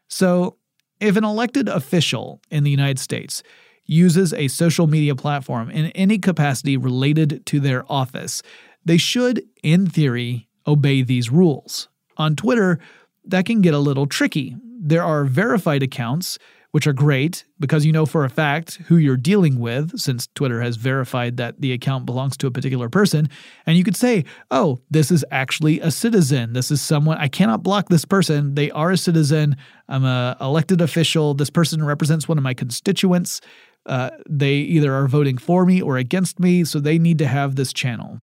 So, 0.08 0.56
if 0.98 1.16
an 1.16 1.24
elected 1.24 1.68
official 1.68 2.40
in 2.50 2.64
the 2.64 2.70
United 2.70 2.98
States 2.98 3.42
uses 3.84 4.32
a 4.32 4.48
social 4.48 4.86
media 4.86 5.14
platform 5.14 5.70
in 5.70 5.86
any 5.88 6.18
capacity 6.18 6.76
related 6.76 7.44
to 7.46 7.60
their 7.60 7.84
office, 7.92 8.42
they 8.84 8.96
should, 8.96 9.42
in 9.62 9.86
theory, 9.86 10.48
obey 10.66 11.02
these 11.02 11.30
rules. 11.30 11.88
On 12.16 12.34
Twitter, 12.34 12.78
that 13.24 13.44
can 13.44 13.60
get 13.60 13.74
a 13.74 13.78
little 13.78 14.06
tricky. 14.06 14.56
There 14.80 15.04
are 15.04 15.24
verified 15.24 15.82
accounts 15.82 16.38
which 16.76 16.86
are 16.86 16.92
great 16.92 17.46
because 17.58 17.86
you 17.86 17.90
know 17.90 18.04
for 18.04 18.26
a 18.26 18.28
fact 18.28 18.74
who 18.88 18.98
you're 18.98 19.16
dealing 19.16 19.58
with, 19.58 19.98
since 19.98 20.28
Twitter 20.34 20.60
has 20.60 20.76
verified 20.76 21.38
that 21.38 21.58
the 21.58 21.72
account 21.72 22.04
belongs 22.04 22.36
to 22.36 22.46
a 22.46 22.50
particular 22.50 22.90
person. 22.90 23.30
And 23.64 23.78
you 23.78 23.82
could 23.82 23.96
say, 23.96 24.26
oh, 24.50 24.78
this 24.90 25.10
is 25.10 25.24
actually 25.30 25.80
a 25.80 25.90
citizen. 25.90 26.52
This 26.52 26.70
is 26.70 26.82
someone, 26.82 27.16
I 27.16 27.28
cannot 27.28 27.62
block 27.62 27.88
this 27.88 28.04
person. 28.04 28.56
They 28.56 28.70
are 28.72 28.90
a 28.90 28.98
citizen. 28.98 29.56
I'm 29.88 30.04
a 30.04 30.36
elected 30.38 30.82
official. 30.82 31.32
This 31.32 31.48
person 31.48 31.82
represents 31.82 32.28
one 32.28 32.36
of 32.36 32.44
my 32.44 32.52
constituents. 32.52 33.40
Uh, 33.86 34.10
they 34.28 34.56
either 34.56 34.92
are 34.92 35.08
voting 35.08 35.38
for 35.38 35.64
me 35.64 35.80
or 35.80 35.96
against 35.96 36.38
me, 36.38 36.62
so 36.62 36.78
they 36.78 36.98
need 36.98 37.16
to 37.20 37.26
have 37.26 37.56
this 37.56 37.72
channel. 37.72 38.20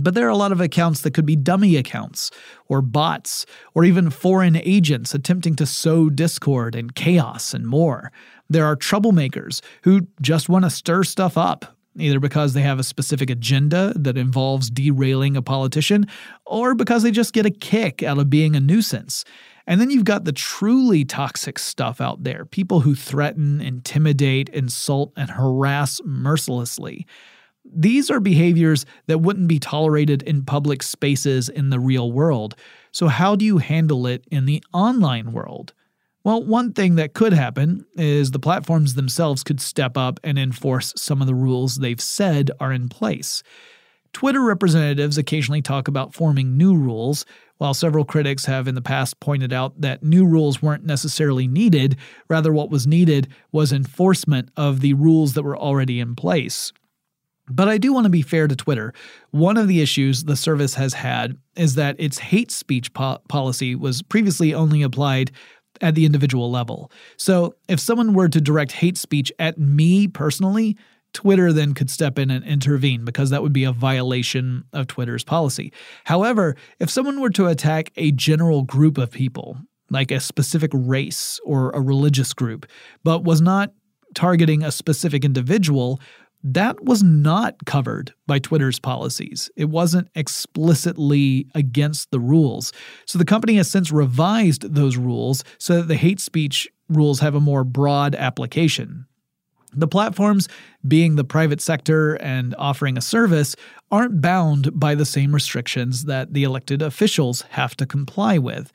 But 0.00 0.14
there 0.14 0.26
are 0.26 0.30
a 0.30 0.36
lot 0.36 0.52
of 0.52 0.60
accounts 0.60 1.02
that 1.02 1.14
could 1.14 1.26
be 1.26 1.36
dummy 1.36 1.76
accounts, 1.76 2.30
or 2.68 2.82
bots, 2.82 3.46
or 3.74 3.84
even 3.84 4.10
foreign 4.10 4.56
agents 4.56 5.14
attempting 5.14 5.56
to 5.56 5.66
sow 5.66 6.10
discord 6.10 6.74
and 6.74 6.94
chaos 6.94 7.54
and 7.54 7.66
more. 7.66 8.10
There 8.48 8.66
are 8.66 8.76
troublemakers 8.76 9.60
who 9.82 10.06
just 10.20 10.48
want 10.48 10.64
to 10.64 10.70
stir 10.70 11.04
stuff 11.04 11.38
up, 11.38 11.76
either 11.96 12.20
because 12.20 12.52
they 12.52 12.62
have 12.62 12.78
a 12.78 12.84
specific 12.84 13.30
agenda 13.30 13.92
that 13.96 14.16
involves 14.16 14.70
derailing 14.70 15.36
a 15.36 15.42
politician, 15.42 16.06
or 16.46 16.74
because 16.74 17.02
they 17.02 17.10
just 17.10 17.32
get 17.32 17.46
a 17.46 17.50
kick 17.50 18.02
out 18.02 18.18
of 18.18 18.30
being 18.30 18.56
a 18.56 18.60
nuisance. 18.60 19.24
And 19.66 19.80
then 19.80 19.90
you've 19.90 20.04
got 20.04 20.24
the 20.24 20.32
truly 20.32 21.04
toxic 21.04 21.58
stuff 21.58 22.00
out 22.00 22.24
there 22.24 22.44
people 22.44 22.80
who 22.80 22.94
threaten, 22.94 23.60
intimidate, 23.60 24.48
insult, 24.48 25.12
and 25.16 25.30
harass 25.30 26.00
mercilessly. 26.04 27.06
These 27.64 28.10
are 28.10 28.20
behaviors 28.20 28.86
that 29.06 29.18
wouldn't 29.18 29.48
be 29.48 29.58
tolerated 29.58 30.22
in 30.22 30.44
public 30.44 30.82
spaces 30.82 31.48
in 31.48 31.70
the 31.70 31.80
real 31.80 32.10
world. 32.10 32.56
So, 32.92 33.08
how 33.08 33.36
do 33.36 33.44
you 33.44 33.58
handle 33.58 34.06
it 34.06 34.24
in 34.30 34.46
the 34.46 34.62
online 34.72 35.32
world? 35.32 35.72
Well, 36.22 36.44
one 36.44 36.72
thing 36.72 36.96
that 36.96 37.14
could 37.14 37.32
happen 37.32 37.86
is 37.96 38.30
the 38.30 38.38
platforms 38.38 38.94
themselves 38.94 39.42
could 39.42 39.60
step 39.60 39.96
up 39.96 40.20
and 40.22 40.38
enforce 40.38 40.92
some 40.96 41.20
of 41.20 41.26
the 41.26 41.34
rules 41.34 41.76
they've 41.76 42.00
said 42.00 42.50
are 42.60 42.72
in 42.72 42.88
place. 42.88 43.42
Twitter 44.12 44.42
representatives 44.42 45.16
occasionally 45.16 45.62
talk 45.62 45.88
about 45.88 46.14
forming 46.14 46.56
new 46.56 46.76
rules, 46.76 47.24
while 47.58 47.74
several 47.74 48.04
critics 48.04 48.46
have 48.46 48.66
in 48.66 48.74
the 48.74 48.82
past 48.82 49.20
pointed 49.20 49.52
out 49.52 49.80
that 49.80 50.02
new 50.02 50.26
rules 50.26 50.60
weren't 50.60 50.84
necessarily 50.84 51.46
needed, 51.46 51.96
rather, 52.28 52.52
what 52.52 52.70
was 52.70 52.86
needed 52.86 53.28
was 53.52 53.72
enforcement 53.72 54.50
of 54.56 54.80
the 54.80 54.94
rules 54.94 55.34
that 55.34 55.42
were 55.42 55.56
already 55.56 56.00
in 56.00 56.16
place. 56.16 56.72
But 57.50 57.68
I 57.68 57.78
do 57.78 57.92
want 57.92 58.04
to 58.04 58.10
be 58.10 58.22
fair 58.22 58.48
to 58.48 58.56
Twitter. 58.56 58.92
One 59.30 59.56
of 59.56 59.68
the 59.68 59.80
issues 59.80 60.24
the 60.24 60.36
service 60.36 60.74
has 60.74 60.94
had 60.94 61.36
is 61.56 61.74
that 61.74 61.96
its 61.98 62.18
hate 62.18 62.50
speech 62.50 62.92
po- 62.92 63.18
policy 63.28 63.74
was 63.74 64.02
previously 64.02 64.54
only 64.54 64.82
applied 64.82 65.30
at 65.80 65.94
the 65.94 66.04
individual 66.04 66.50
level. 66.50 66.90
So 67.16 67.54
if 67.68 67.80
someone 67.80 68.14
were 68.14 68.28
to 68.28 68.40
direct 68.40 68.72
hate 68.72 68.98
speech 68.98 69.32
at 69.38 69.58
me 69.58 70.08
personally, 70.08 70.76
Twitter 71.12 71.52
then 71.52 71.74
could 71.74 71.90
step 71.90 72.18
in 72.18 72.30
and 72.30 72.44
intervene 72.44 73.04
because 73.04 73.30
that 73.30 73.42
would 73.42 73.52
be 73.52 73.64
a 73.64 73.72
violation 73.72 74.64
of 74.72 74.86
Twitter's 74.86 75.24
policy. 75.24 75.72
However, 76.04 76.56
if 76.78 76.90
someone 76.90 77.20
were 77.20 77.30
to 77.30 77.46
attack 77.46 77.90
a 77.96 78.12
general 78.12 78.62
group 78.62 78.98
of 78.98 79.10
people, 79.10 79.58
like 79.90 80.12
a 80.12 80.20
specific 80.20 80.70
race 80.72 81.40
or 81.44 81.70
a 81.70 81.80
religious 81.80 82.32
group, 82.32 82.66
but 83.02 83.24
was 83.24 83.40
not 83.40 83.72
targeting 84.14 84.62
a 84.62 84.70
specific 84.70 85.24
individual, 85.24 86.00
that 86.42 86.84
was 86.84 87.02
not 87.02 87.66
covered 87.66 88.14
by 88.26 88.38
Twitter's 88.38 88.78
policies. 88.78 89.50
It 89.56 89.66
wasn't 89.66 90.08
explicitly 90.14 91.46
against 91.54 92.10
the 92.10 92.20
rules. 92.20 92.72
So 93.04 93.18
the 93.18 93.24
company 93.24 93.56
has 93.56 93.70
since 93.70 93.92
revised 93.92 94.74
those 94.74 94.96
rules 94.96 95.44
so 95.58 95.76
that 95.76 95.88
the 95.88 95.96
hate 95.96 96.20
speech 96.20 96.68
rules 96.88 97.20
have 97.20 97.34
a 97.34 97.40
more 97.40 97.64
broad 97.64 98.14
application. 98.14 99.06
The 99.72 99.86
platforms, 99.86 100.48
being 100.86 101.14
the 101.14 101.24
private 101.24 101.60
sector 101.60 102.14
and 102.14 102.54
offering 102.58 102.98
a 102.98 103.02
service, 103.02 103.54
aren't 103.90 104.20
bound 104.20 104.78
by 104.78 104.94
the 104.94 105.04
same 105.04 105.32
restrictions 105.32 106.04
that 106.06 106.32
the 106.32 106.42
elected 106.42 106.82
officials 106.82 107.42
have 107.50 107.76
to 107.76 107.86
comply 107.86 108.38
with. 108.38 108.72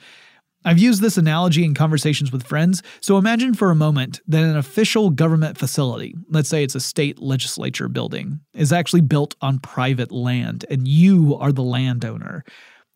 I've 0.68 0.80
used 0.80 1.04
this 1.04 1.16
analogy 1.16 1.64
in 1.64 1.76
conversations 1.76 2.32
with 2.32 2.48
friends, 2.48 2.82
so 3.00 3.20
imagine 3.20 3.54
for 3.54 3.70
a 3.70 3.76
moment 3.76 4.20
that 4.28 4.44
an 4.44 4.58
official 4.58 5.12
government 5.12 5.60
facility, 5.60 6.16
let's 6.32 6.50
say 6.50 6.64
it's 6.64 6.74
a 6.74 6.80
state 6.80 7.20
legislature 7.20 7.88
building, 7.88 8.40
is 8.56 8.74
actually 8.74 9.02
built 9.02 9.36
on 9.42 9.60
private 9.60 10.12
land 10.12 10.66
and 10.68 10.88
you 10.88 11.36
are 11.36 11.52
the 11.52 11.62
landowner. 11.62 12.44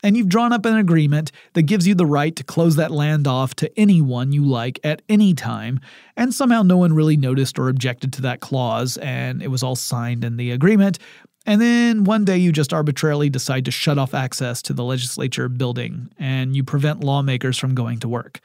And 0.02 0.18
you've 0.18 0.30
drawn 0.30 0.52
up 0.52 0.66
an 0.66 0.78
agreement 0.78 1.32
that 1.54 1.64
gives 1.64 1.86
you 1.86 1.94
the 1.94 2.06
right 2.08 2.36
to 2.38 2.44
close 2.44 2.78
that 2.78 2.90
land 2.90 3.28
off 3.28 3.54
to 3.56 3.80
anyone 3.80 4.32
you 4.32 4.46
like 4.46 4.80
at 4.84 5.04
any 5.08 5.36
time, 5.36 5.80
and 6.18 6.34
somehow 6.34 6.64
no 6.64 6.78
one 6.78 6.94
really 6.94 7.18
noticed 7.18 7.60
or 7.60 7.70
objected 7.70 8.14
to 8.14 8.22
that 8.24 8.40
clause, 8.40 8.98
and 8.98 9.44
it 9.44 9.50
was 9.50 9.62
all 9.62 9.76
signed 9.76 10.24
in 10.24 10.38
the 10.38 10.52
agreement, 10.52 11.00
and 11.50 11.60
then 11.60 12.04
one 12.04 12.26
day 12.26 12.38
you 12.38 12.52
just 12.52 12.74
arbitrarily 12.74 13.28
decide 13.28 13.66
to 13.66 13.72
shut 13.72 13.98
off 13.98 14.14
access 14.14 14.62
to 14.62 14.72
the 14.72 14.84
legislature 14.84 15.50
building 15.50 16.12
and 16.20 16.56
you 16.56 16.64
prevent 16.64 17.04
lawmakers 17.04 17.58
from 17.58 17.74
going 17.74 17.98
to 17.98 18.08
work. 18.08 18.40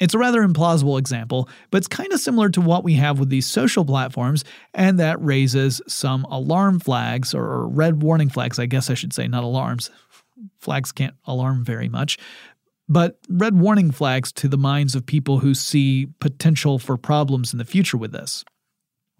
It's 0.00 0.14
a 0.14 0.18
rather 0.18 0.40
implausible 0.40 0.98
example, 0.98 1.46
but 1.70 1.76
it's 1.76 1.88
kind 1.88 2.10
of 2.10 2.20
similar 2.20 2.48
to 2.48 2.62
what 2.62 2.84
we 2.84 2.94
have 2.94 3.18
with 3.18 3.28
these 3.28 3.46
social 3.46 3.84
platforms, 3.84 4.44
and 4.72 4.98
that 4.98 5.22
raises 5.22 5.82
some 5.86 6.24
alarm 6.24 6.80
flags 6.80 7.34
or 7.34 7.68
red 7.68 8.02
warning 8.02 8.30
flags, 8.30 8.58
I 8.58 8.64
guess 8.64 8.88
I 8.88 8.94
should 8.94 9.12
say, 9.12 9.28
not 9.28 9.44
alarms. 9.44 9.90
Flags 10.58 10.90
can't 10.90 11.16
alarm 11.26 11.66
very 11.66 11.90
much, 11.90 12.16
but 12.88 13.18
red 13.28 13.60
warning 13.60 13.90
flags 13.90 14.32
to 14.32 14.48
the 14.48 14.56
minds 14.56 14.94
of 14.94 15.04
people 15.04 15.40
who 15.40 15.52
see 15.52 16.06
potential 16.18 16.78
for 16.78 16.96
problems 16.96 17.52
in 17.52 17.58
the 17.58 17.66
future 17.66 17.98
with 17.98 18.12
this. 18.12 18.42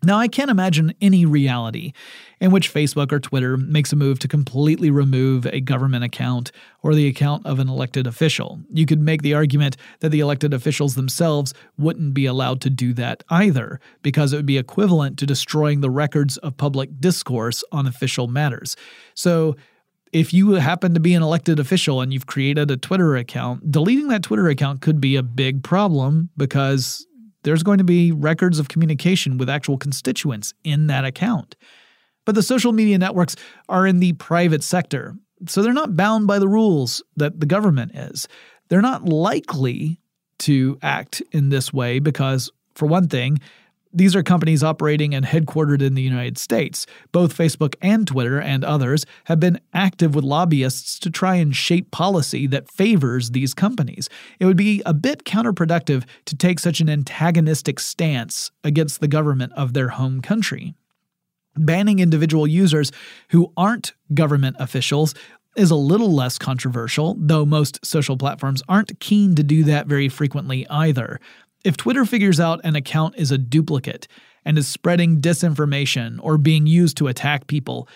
Now, 0.04 0.18
I 0.18 0.28
can't 0.28 0.50
imagine 0.50 0.94
any 1.00 1.26
reality 1.26 1.92
in 2.40 2.52
which 2.52 2.72
Facebook 2.72 3.10
or 3.10 3.18
Twitter 3.18 3.56
makes 3.56 3.92
a 3.92 3.96
move 3.96 4.20
to 4.20 4.28
completely 4.28 4.92
remove 4.92 5.44
a 5.46 5.60
government 5.60 6.04
account 6.04 6.52
or 6.84 6.94
the 6.94 7.08
account 7.08 7.44
of 7.44 7.58
an 7.58 7.68
elected 7.68 8.06
official. 8.06 8.60
You 8.72 8.86
could 8.86 9.00
make 9.00 9.22
the 9.22 9.34
argument 9.34 9.76
that 9.98 10.10
the 10.10 10.20
elected 10.20 10.54
officials 10.54 10.94
themselves 10.94 11.52
wouldn't 11.78 12.14
be 12.14 12.26
allowed 12.26 12.60
to 12.60 12.70
do 12.70 12.94
that 12.94 13.24
either, 13.28 13.80
because 14.02 14.32
it 14.32 14.36
would 14.36 14.46
be 14.46 14.58
equivalent 14.58 15.18
to 15.18 15.26
destroying 15.26 15.80
the 15.80 15.90
records 15.90 16.36
of 16.38 16.56
public 16.56 17.00
discourse 17.00 17.64
on 17.72 17.88
official 17.88 18.28
matters. 18.28 18.76
So, 19.14 19.56
if 20.12 20.32
you 20.32 20.52
happen 20.52 20.94
to 20.94 21.00
be 21.00 21.12
an 21.14 21.22
elected 21.22 21.58
official 21.58 22.00
and 22.00 22.12
you've 22.12 22.26
created 22.26 22.70
a 22.70 22.76
Twitter 22.76 23.16
account, 23.16 23.70
deleting 23.70 24.08
that 24.08 24.22
Twitter 24.22 24.48
account 24.48 24.80
could 24.80 25.02
be 25.02 25.16
a 25.16 25.22
big 25.22 25.62
problem 25.62 26.30
because 26.36 27.06
there's 27.42 27.62
going 27.62 27.78
to 27.78 27.84
be 27.84 28.12
records 28.12 28.58
of 28.58 28.68
communication 28.68 29.38
with 29.38 29.48
actual 29.48 29.78
constituents 29.78 30.54
in 30.64 30.86
that 30.88 31.04
account. 31.04 31.56
But 32.24 32.34
the 32.34 32.42
social 32.42 32.72
media 32.72 32.98
networks 32.98 33.36
are 33.68 33.86
in 33.86 34.00
the 34.00 34.12
private 34.14 34.62
sector, 34.62 35.16
so 35.46 35.62
they're 35.62 35.72
not 35.72 35.96
bound 35.96 36.26
by 36.26 36.38
the 36.38 36.48
rules 36.48 37.02
that 37.16 37.40
the 37.40 37.46
government 37.46 37.92
is. 37.94 38.28
They're 38.68 38.82
not 38.82 39.04
likely 39.04 40.00
to 40.40 40.78
act 40.82 41.22
in 41.32 41.48
this 41.48 41.72
way 41.72 42.00
because, 42.00 42.50
for 42.74 42.86
one 42.86 43.08
thing, 43.08 43.38
These 43.92 44.14
are 44.14 44.22
companies 44.22 44.62
operating 44.62 45.14
and 45.14 45.24
headquartered 45.24 45.80
in 45.80 45.94
the 45.94 46.02
United 46.02 46.36
States. 46.38 46.86
Both 47.10 47.36
Facebook 47.36 47.74
and 47.80 48.06
Twitter 48.06 48.40
and 48.40 48.64
others 48.64 49.06
have 49.24 49.40
been 49.40 49.60
active 49.72 50.14
with 50.14 50.24
lobbyists 50.24 50.98
to 51.00 51.10
try 51.10 51.36
and 51.36 51.56
shape 51.56 51.90
policy 51.90 52.46
that 52.48 52.70
favors 52.70 53.30
these 53.30 53.54
companies. 53.54 54.08
It 54.38 54.44
would 54.44 54.56
be 54.56 54.82
a 54.84 54.92
bit 54.92 55.24
counterproductive 55.24 56.04
to 56.26 56.36
take 56.36 56.60
such 56.60 56.80
an 56.80 56.90
antagonistic 56.90 57.80
stance 57.80 58.50
against 58.62 59.00
the 59.00 59.08
government 59.08 59.52
of 59.54 59.72
their 59.72 59.88
home 59.88 60.20
country. 60.20 60.74
Banning 61.56 61.98
individual 61.98 62.46
users 62.46 62.92
who 63.30 63.52
aren't 63.56 63.94
government 64.14 64.56
officials 64.60 65.14
is 65.56 65.70
a 65.72 65.76
little 65.76 66.12
less 66.12 66.38
controversial, 66.38 67.16
though 67.18 67.44
most 67.44 67.84
social 67.84 68.16
platforms 68.16 68.62
aren't 68.68 69.00
keen 69.00 69.34
to 69.34 69.42
do 69.42 69.64
that 69.64 69.86
very 69.86 70.08
frequently 70.08 70.66
either. 70.68 71.18
If 71.64 71.76
Twitter 71.76 72.04
figures 72.04 72.38
out 72.38 72.60
an 72.64 72.76
account 72.76 73.16
is 73.16 73.32
a 73.32 73.38
duplicate 73.38 74.06
and 74.44 74.56
is 74.56 74.68
spreading 74.68 75.20
disinformation 75.20 76.18
or 76.22 76.38
being 76.38 76.66
used 76.66 76.96
to 76.98 77.08
attack 77.08 77.46
people, 77.46 77.88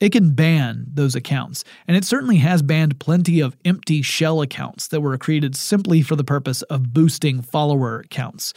it 0.00 0.12
can 0.12 0.32
ban 0.32 0.86
those 0.88 1.14
accounts. 1.14 1.62
And 1.86 1.96
it 1.96 2.04
certainly 2.04 2.38
has 2.38 2.62
banned 2.62 2.98
plenty 2.98 3.40
of 3.40 3.56
empty 3.64 4.00
shell 4.00 4.40
accounts 4.40 4.88
that 4.88 5.02
were 5.02 5.16
created 5.18 5.54
simply 5.54 6.00
for 6.00 6.16
the 6.16 6.24
purpose 6.24 6.62
of 6.62 6.94
boosting 6.94 7.42
follower 7.42 8.04
counts. 8.08 8.54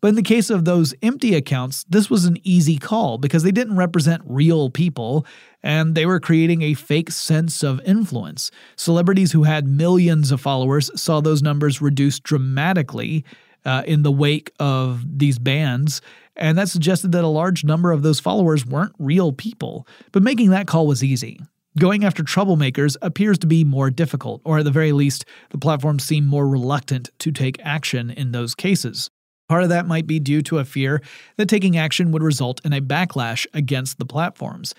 But 0.00 0.08
in 0.08 0.14
the 0.14 0.22
case 0.22 0.50
of 0.50 0.64
those 0.64 0.94
empty 1.02 1.34
accounts, 1.34 1.84
this 1.88 2.08
was 2.08 2.24
an 2.24 2.38
easy 2.44 2.78
call 2.78 3.18
because 3.18 3.42
they 3.42 3.50
didn't 3.50 3.76
represent 3.76 4.22
real 4.24 4.70
people 4.70 5.26
and 5.62 5.94
they 5.94 6.06
were 6.06 6.20
creating 6.20 6.62
a 6.62 6.74
fake 6.74 7.10
sense 7.10 7.62
of 7.62 7.80
influence. 7.80 8.50
Celebrities 8.76 9.32
who 9.32 9.42
had 9.42 9.66
millions 9.66 10.30
of 10.30 10.40
followers 10.40 10.90
saw 11.00 11.20
those 11.20 11.42
numbers 11.42 11.82
reduced 11.82 12.22
dramatically 12.22 13.24
uh, 13.66 13.82
in 13.86 14.02
the 14.02 14.12
wake 14.12 14.52
of 14.58 15.04
these 15.18 15.38
bans, 15.38 16.00
and 16.36 16.56
that 16.56 16.70
suggested 16.70 17.12
that 17.12 17.24
a 17.24 17.28
large 17.28 17.64
number 17.64 17.92
of 17.92 18.02
those 18.02 18.20
followers 18.20 18.64
weren't 18.64 18.94
real 18.98 19.32
people. 19.32 19.86
But 20.12 20.22
making 20.22 20.50
that 20.50 20.66
call 20.66 20.86
was 20.86 21.04
easy. 21.04 21.40
Going 21.78 22.04
after 22.04 22.22
troublemakers 22.22 22.96
appears 23.02 23.36
to 23.38 23.46
be 23.46 23.64
more 23.64 23.90
difficult, 23.90 24.40
or 24.44 24.58
at 24.58 24.64
the 24.64 24.70
very 24.70 24.92
least, 24.92 25.26
the 25.50 25.58
platforms 25.58 26.04
seem 26.04 26.24
more 26.24 26.48
reluctant 26.48 27.10
to 27.18 27.30
take 27.30 27.60
action 27.62 28.10
in 28.10 28.32
those 28.32 28.54
cases. 28.54 29.10
Part 29.48 29.62
of 29.62 29.68
that 29.68 29.86
might 29.86 30.06
be 30.06 30.18
due 30.18 30.42
to 30.42 30.58
a 30.58 30.64
fear 30.64 31.02
that 31.36 31.48
taking 31.48 31.76
action 31.76 32.12
would 32.12 32.22
result 32.22 32.64
in 32.64 32.72
a 32.72 32.80
backlash 32.80 33.46
against 33.52 33.98
the 33.98 34.06
platforms. 34.06 34.74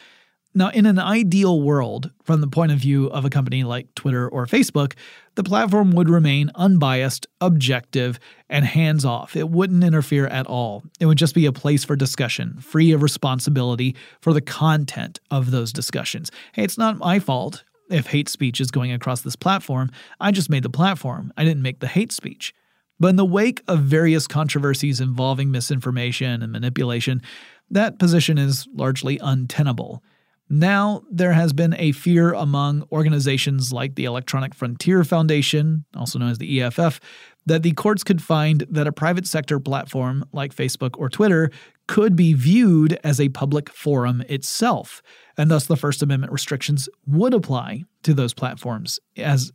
Now, 0.58 0.70
in 0.70 0.88
an 0.88 0.98
ideal 0.98 1.62
world, 1.62 2.10
from 2.24 2.42
the 2.42 2.48
point 2.48 2.72
of 2.72 2.80
view 2.80 3.12
of 3.12 3.24
a 3.24 3.30
company 3.30 3.64
like 3.64 3.94
Twitter 3.94 4.28
or 4.28 4.48
Facebook, 4.48 4.94
the 5.36 5.44
platform 5.44 5.92
would 5.92 6.10
remain 6.10 6.50
unbiased, 6.56 7.28
objective, 7.40 8.20
and 8.50 8.66
hands 8.66 9.06
off. 9.06 9.36
It 9.36 9.50
wouldn't 9.50 9.84
interfere 9.84 10.26
at 10.26 10.48
all. 10.48 10.82
It 11.00 11.06
would 11.06 11.20
just 11.20 11.36
be 11.36 11.46
a 11.46 11.52
place 11.52 11.84
for 11.84 11.96
discussion, 11.96 12.60
free 12.60 12.92
of 12.92 13.04
responsibility 13.04 13.96
for 14.20 14.34
the 14.34 14.42
content 14.42 15.20
of 15.30 15.52
those 15.52 15.72
discussions. 15.72 16.32
Hey, 16.54 16.64
it's 16.64 16.76
not 16.76 16.98
my 16.98 17.20
fault 17.20 17.64
if 17.92 18.08
hate 18.08 18.28
speech 18.28 18.60
is 18.60 18.72
going 18.72 18.92
across 18.92 19.22
this 19.22 19.36
platform. 19.36 19.92
I 20.20 20.32
just 20.32 20.50
made 20.50 20.64
the 20.64 20.72
platform, 20.72 21.32
I 21.38 21.44
didn't 21.44 21.62
make 21.62 21.82
the 21.82 21.88
hate 21.88 22.12
speech. 22.12 22.56
But 23.00 23.10
in 23.10 23.16
the 23.16 23.26
wake 23.26 23.62
of 23.68 23.82
various 23.82 24.26
controversies 24.26 25.02
involving 25.02 25.52
misinformation 25.52 26.42
and 26.42 26.52
manipulation, 26.52 27.22
that 27.70 28.00
position 28.00 28.40
is 28.40 28.68
largely 28.74 29.20
untenable. 29.22 30.02
Now, 30.50 31.04
there 31.12 31.34
has 31.34 31.52
been 31.52 31.76
a 31.78 31.92
fear 31.92 32.34
among 32.34 32.88
organizations 32.92 33.74
like 33.74 33.96
the 33.96 34.06
Electronic 34.06 34.56
Frontier 34.56 35.04
Foundation, 35.04 35.86
also 35.96 36.20
known 36.20 36.30
as 36.30 36.38
the 36.38 36.62
EFF, 36.62 37.02
that 37.46 37.64
the 37.64 37.74
courts 37.74 38.04
could 38.04 38.22
find 38.22 38.66
that 38.70 38.88
a 38.88 38.94
private 38.94 39.28
sector 39.28 39.60
platform 39.60 40.26
like 40.32 40.56
Facebook 40.56 40.92
or 40.98 41.10
Twitter 41.10 41.50
could 41.88 42.16
be 42.16 42.34
viewed 42.34 43.00
as 43.04 43.20
a 43.20 43.30
public 43.30 43.70
forum 43.70 44.22
itself, 44.30 45.02
and 45.38 45.52
thus 45.52 45.66
the 45.66 45.78
First 45.78 46.02
Amendment 46.02 46.32
restrictions 46.32 46.88
would 47.06 47.34
apply 47.34 47.84
to 48.04 48.14
those 48.14 48.34
platforms 48.34 49.00
as 49.18 49.52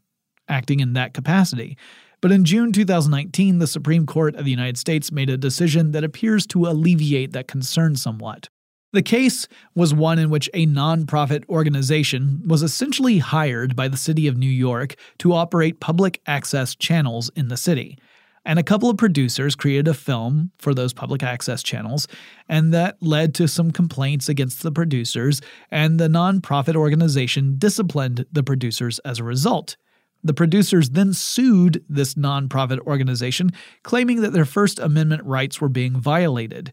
acting 0.49 0.81
in 0.81 0.93
that 0.95 1.15
capacity. 1.15 1.77
But 2.21 2.33
in 2.33 2.45
June 2.45 2.73
2019, 2.73 3.59
the 3.59 3.67
Supreme 3.67 4.07
Court 4.07 4.37
of 4.37 4.45
the 4.45 4.51
United 4.51 4.79
States 4.79 5.11
made 5.11 5.29
a 5.29 5.37
decision 5.37 5.93
that 5.93 6.05
appears 6.05 6.47
to 6.49 6.67
alleviate 6.67 7.33
that 7.33 7.49
concern 7.49 7.97
somewhat. 7.97 8.49
The 8.93 9.03
case 9.03 9.49
was 9.75 9.95
one 9.95 10.19
in 10.19 10.29
which 10.29 10.51
a 10.53 10.67
nonprofit 10.67 11.49
organization 11.49 12.43
was 12.47 12.63
essentially 12.63 13.19
hired 13.19 13.75
by 13.75 13.89
the 13.89 13.97
city 13.97 14.27
of 14.27 14.37
New 14.37 14.51
York 14.51 14.97
to 15.19 15.33
operate 15.33 15.81
public 15.81 16.21
access 16.27 16.75
channels 16.75 17.31
in 17.35 17.49
the 17.49 17.57
city. 17.57 17.99
And 18.45 18.59
a 18.59 18.65
couple 18.65 18.91
of 18.91 18.99
producers 18.99 19.55
created 19.55 19.89
a 19.89 19.95
film 19.95 20.51
for 20.59 20.75
those 20.75 20.93
public 20.93 21.23
access 21.23 21.63
channels, 21.63 22.07
and 22.51 22.75
that 22.75 22.99
led 23.01 23.35
to 23.37 23.49
some 23.49 23.71
complaints 23.71 24.29
against 24.29 24.63
the 24.63 24.73
producers, 24.73 25.41
and 25.71 25.99
the 25.99 26.09
nonprofit 26.09 26.75
organization 26.75 27.55
disciplined 27.57 28.27
the 28.31 28.43
producers 28.43 28.99
as 29.01 29.21
a 29.21 29.25
result. 29.25 29.77
The 30.25 30.35
producers 30.35 30.91
then 30.91 31.15
sued 31.15 31.83
this 31.89 32.15
nonprofit 32.15 32.81
organization, 32.81 33.53
claiming 33.85 34.21
that 34.21 34.33
their 34.33 34.45
First 34.45 34.79
Amendment 34.79 35.25
rights 35.25 35.61
were 35.61 35.69
being 35.71 35.99
violated 35.99 36.73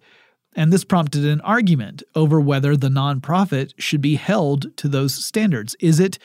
and 0.56 0.74
this 0.74 0.84
prompted 0.84 1.26
an 1.26 1.42
argument 1.42 2.04
over 2.16 2.40
whether 2.40 2.76
the 2.76 2.90
nonprofit 2.90 3.74
should 3.78 4.02
be 4.02 4.16
held 4.16 4.76
to 4.78 4.88
those 4.88 5.14
standards. 5.14 5.76
Is 5.80 6.00
it 6.00 6.18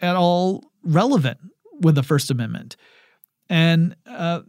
at 0.00 0.16
all 0.16 0.64
relevant 0.82 1.38
with 1.80 1.94
the 1.94 2.02
First 2.02 2.30
Amendment? 2.30 2.76
And 3.48 3.94
uh, 4.06 4.40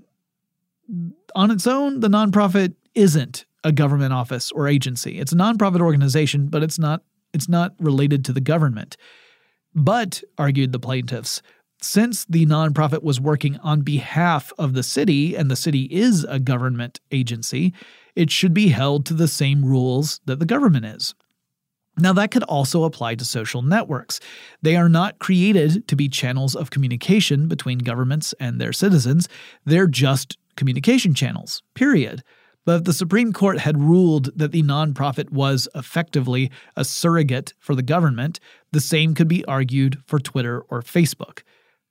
on 1.36 1.52
its 1.52 1.68
own, 1.68 2.00
the 2.00 2.08
nonprofit 2.08 2.76
isn't 2.96 3.46
a 3.64 3.72
government 3.72 4.14
office 4.14 4.52
or 4.52 4.68
agency. 4.68 5.20
It's 5.20 5.32
a 5.32 5.38
nonprofit 5.38 5.82
organization, 5.82 6.48
but 6.48 6.64
it's 6.64 6.80
not 6.80 7.04
it's 7.34 7.50
not 7.50 7.74
related 7.80 8.24
to 8.26 8.34
the 8.34 8.42
government. 8.42 8.96
But, 9.74 10.24
argued 10.38 10.72
the 10.72 10.80
plaintiffs, 10.80 11.42
since 11.82 12.26
the 12.26 12.46
nonprofit 12.46 13.02
was 13.02 13.20
working 13.20 13.58
on 13.58 13.82
behalf 13.82 14.54
of 14.60 14.74
the 14.74 14.84
city 14.84 15.36
and 15.36 15.50
the 15.50 15.56
city 15.56 15.88
is 15.92 16.24
a 16.26 16.40
government 16.40 17.00
agency, 17.12 17.74
it 18.16 18.32
should 18.32 18.54
be 18.54 18.70
held 18.70 19.06
to 19.06 19.14
the 19.14 19.28
same 19.28 19.66
rules 19.66 20.22
that 20.26 20.40
the 20.40 20.46
government 20.46 20.86
is. 20.86 21.16
Now, 21.98 22.14
that 22.14 22.32
could 22.32 22.44
also 22.44 22.86
apply 22.86 23.16
to 23.16 23.26
social 23.26 23.62
networks. 23.62 24.20
They 24.64 24.76
are 24.76 24.90
not 24.90 25.20
created 25.20 25.88
to 25.88 25.96
be 25.96 26.10
channels 26.10 26.56
of 26.56 26.72
communication 26.72 27.48
between 27.48 27.78
governments 27.80 28.34
and 28.40 28.60
their 28.60 28.74
citizens, 28.74 29.30
they're 29.66 29.88
just 29.88 30.38
communication 30.56 31.14
channels, 31.14 31.62
period. 31.76 32.24
But 32.66 32.78
if 32.78 32.84
the 32.86 32.94
Supreme 32.94 33.34
Court 33.34 33.60
had 33.60 33.82
ruled 33.82 34.38
that 34.38 34.52
the 34.52 34.64
nonprofit 34.64 35.32
was 35.32 35.68
effectively 35.76 36.50
a 36.76 36.86
surrogate 36.86 37.54
for 37.60 37.76
the 37.76 37.84
government, 37.84 38.40
the 38.72 38.80
same 38.80 39.14
could 39.14 39.28
be 39.28 39.44
argued 39.46 40.02
for 40.06 40.20
Twitter 40.20 40.62
or 40.70 40.82
Facebook. 40.82 41.42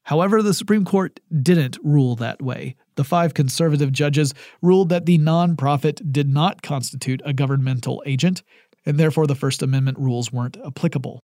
However, 0.05 0.43
the 0.43 0.55
Supreme 0.55 0.85
Court 0.85 1.21
didn't 1.43 1.79
rule 1.83 2.17
that 2.17 2.43
way. 2.43 2.77
The 2.97 3.05
five 3.05 3.35
conservative 3.35 3.93
judges 3.93 4.35
ruled 4.61 4.88
that 4.88 5.07
the 5.07 5.19
nonprofit 5.19 6.12
did 6.12 6.29
not 6.29 6.62
constitute 6.62 7.23
a 7.25 7.33
governmental 7.33 8.03
agent, 8.05 8.43
and 8.85 8.99
therefore 8.99 9.27
the 9.27 9.35
First 9.35 9.62
Amendment 9.62 9.99
rules 9.99 10.33
weren't 10.33 10.57
applicable. 10.67 11.21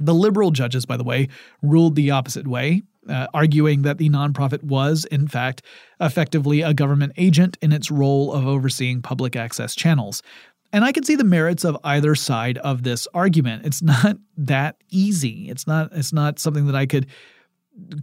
The 0.00 0.14
liberal 0.14 0.50
judges, 0.50 0.86
by 0.86 0.96
the 0.96 1.04
way, 1.04 1.28
ruled 1.62 1.96
the 1.96 2.10
opposite 2.10 2.46
way, 2.46 2.82
uh, 3.08 3.26
arguing 3.34 3.82
that 3.82 3.98
the 3.98 4.10
nonprofit 4.10 4.62
was, 4.62 5.04
in 5.06 5.26
fact, 5.26 5.62
effectively 6.00 6.62
a 6.62 6.74
government 6.74 7.14
agent 7.16 7.56
in 7.60 7.72
its 7.72 7.90
role 7.90 8.32
of 8.32 8.46
overseeing 8.46 9.02
public 9.02 9.34
access 9.34 9.74
channels. 9.74 10.22
And 10.72 10.84
I 10.84 10.92
can 10.92 11.02
see 11.02 11.16
the 11.16 11.24
merits 11.24 11.64
of 11.64 11.78
either 11.82 12.14
side 12.14 12.58
of 12.58 12.82
this 12.82 13.08
argument. 13.14 13.64
It's 13.66 13.82
not 13.82 14.18
that 14.36 14.76
easy. 14.90 15.48
It's 15.48 15.66
not 15.66 15.90
it's 15.92 16.12
not 16.12 16.38
something 16.38 16.66
that 16.66 16.76
I 16.76 16.86
could 16.86 17.06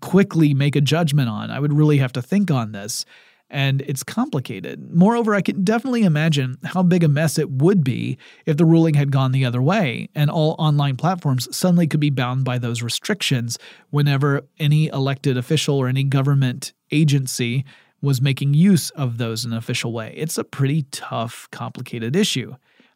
quickly 0.01 0.53
make 0.53 0.75
a 0.75 0.81
judgment 0.81 1.29
on. 1.29 1.51
I 1.51 1.59
would 1.59 1.73
really 1.73 1.97
have 1.97 2.13
to 2.13 2.21
think 2.21 2.51
on 2.51 2.71
this. 2.71 3.05
And 3.49 3.81
it's 3.83 4.03
complicated. 4.03 4.91
Moreover, 4.91 5.35
I 5.35 5.41
can 5.41 5.63
definitely 5.63 6.03
imagine 6.03 6.57
how 6.63 6.81
big 6.81 7.03
a 7.03 7.07
mess 7.07 7.37
it 7.37 7.49
would 7.49 7.83
be 7.83 8.17
if 8.47 8.57
the 8.57 8.65
ruling 8.65 8.95
had 8.95 9.11
gone 9.11 9.31
the 9.31 9.45
other 9.45 9.61
way 9.61 10.09
and 10.15 10.31
all 10.31 10.55
online 10.57 10.97
platforms 10.97 11.47
suddenly 11.55 11.85
could 11.85 11.99
be 11.99 12.09
bound 12.09 12.43
by 12.43 12.57
those 12.57 12.81
restrictions 12.81 13.59
whenever 13.91 14.41
any 14.57 14.87
elected 14.87 15.37
official 15.37 15.77
or 15.77 15.87
any 15.87 16.03
government 16.03 16.73
agency 16.91 17.63
was 18.01 18.21
making 18.21 18.55
use 18.55 18.89
of 18.91 19.19
those 19.19 19.45
in 19.45 19.51
an 19.51 19.57
official 19.57 19.93
way. 19.93 20.13
It's 20.17 20.37
a 20.37 20.43
pretty 20.43 20.83
tough, 20.91 21.47
complicated 21.51 22.15
issue. 22.15 22.55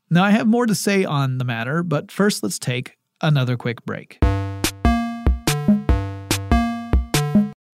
Now, 0.10 0.24
I 0.24 0.32
have 0.32 0.48
more 0.48 0.66
to 0.66 0.76
say 0.76 1.06
on 1.06 1.38
the 1.38 1.46
matter, 1.46 1.84
but 1.84 2.12
first 2.12 2.42
let's 2.42 2.58
take 2.58 2.98
another 3.22 3.56
quick 3.56 3.86
break. 3.86 4.20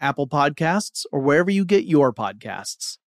Apple 0.00 0.28
Podcasts, 0.28 1.04
or 1.12 1.20
wherever 1.20 1.50
you 1.50 1.64
get 1.64 1.84
your 1.84 2.12
podcasts. 2.12 2.98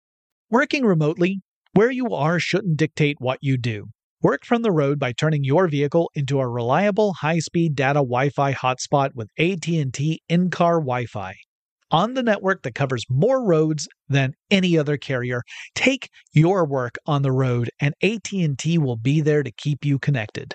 Working 0.51 0.85
remotely, 0.85 1.41
where 1.73 1.91
you 1.91 2.15
are 2.15 2.39
shouldn't 2.39 2.77
dictate 2.77 3.17
what 3.21 3.39
you 3.41 3.57
do. 3.57 3.87
Work 4.23 4.45
from 4.45 4.63
the 4.63 4.73
road 4.73 4.99
by 4.99 5.13
turning 5.13 5.45
your 5.45 5.67
vehicle 5.67 6.11
into 6.15 6.41
a 6.41 6.49
reliable 6.49 7.15
high-speed 7.15 7.75
data 7.75 8.01
Wi-Fi 8.01 8.53
hotspot 8.53 9.11
with 9.15 9.31
AT&T 9.39 10.23
in-car 10.29 10.81
Wi-Fi. 10.81 11.35
On 11.93 12.15
the 12.15 12.23
network 12.23 12.63
that 12.63 12.75
covers 12.75 13.05
more 13.09 13.45
roads 13.45 13.89
than 14.09 14.35
any 14.51 14.77
other 14.77 14.97
carrier, 14.97 15.43
take 15.75 16.11
your 16.33 16.67
work 16.67 16.97
on 17.07 17.23
the 17.23 17.33
road 17.33 17.71
and 17.81 17.95
AT&T 18.03 18.79
will 18.79 18.97
be 18.97 19.21
there 19.21 19.43
to 19.43 19.51
keep 19.51 19.85
you 19.85 19.99
connected. 19.99 20.55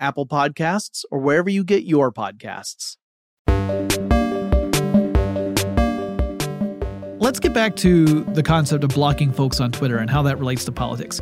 Apple 0.00 0.26
Podcasts, 0.26 1.04
or 1.10 1.18
wherever 1.18 1.50
you 1.50 1.62
get 1.62 1.84
your 1.84 2.10
podcasts. 2.10 2.96
Let's 7.20 7.38
get 7.38 7.52
back 7.52 7.76
to 7.76 8.24
the 8.24 8.42
concept 8.42 8.82
of 8.82 8.90
blocking 8.90 9.30
folks 9.30 9.60
on 9.60 9.70
Twitter 9.70 9.98
and 9.98 10.08
how 10.08 10.22
that 10.22 10.38
relates 10.38 10.64
to 10.64 10.72
politics. 10.72 11.20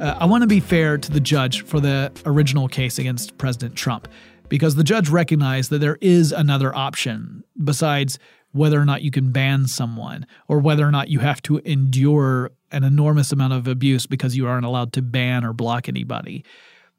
Uh, 0.00 0.16
I 0.18 0.26
want 0.26 0.42
to 0.42 0.48
be 0.48 0.60
fair 0.60 0.98
to 0.98 1.10
the 1.10 1.20
judge 1.20 1.62
for 1.62 1.80
the 1.80 2.12
original 2.26 2.68
case 2.68 2.98
against 2.98 3.38
President 3.38 3.76
Trump 3.76 4.08
because 4.48 4.74
the 4.74 4.84
judge 4.84 5.08
recognized 5.08 5.70
that 5.70 5.78
there 5.78 5.98
is 6.00 6.32
another 6.32 6.74
option 6.74 7.44
besides 7.62 8.18
whether 8.52 8.80
or 8.80 8.84
not 8.84 9.02
you 9.02 9.10
can 9.10 9.30
ban 9.30 9.66
someone 9.66 10.26
or 10.48 10.58
whether 10.58 10.86
or 10.86 10.90
not 10.90 11.08
you 11.08 11.20
have 11.20 11.40
to 11.42 11.58
endure 11.58 12.50
an 12.72 12.84
enormous 12.84 13.32
amount 13.32 13.52
of 13.52 13.68
abuse 13.68 14.06
because 14.06 14.36
you 14.36 14.46
aren't 14.46 14.66
allowed 14.66 14.92
to 14.92 15.02
ban 15.02 15.44
or 15.44 15.52
block 15.52 15.88
anybody. 15.88 16.44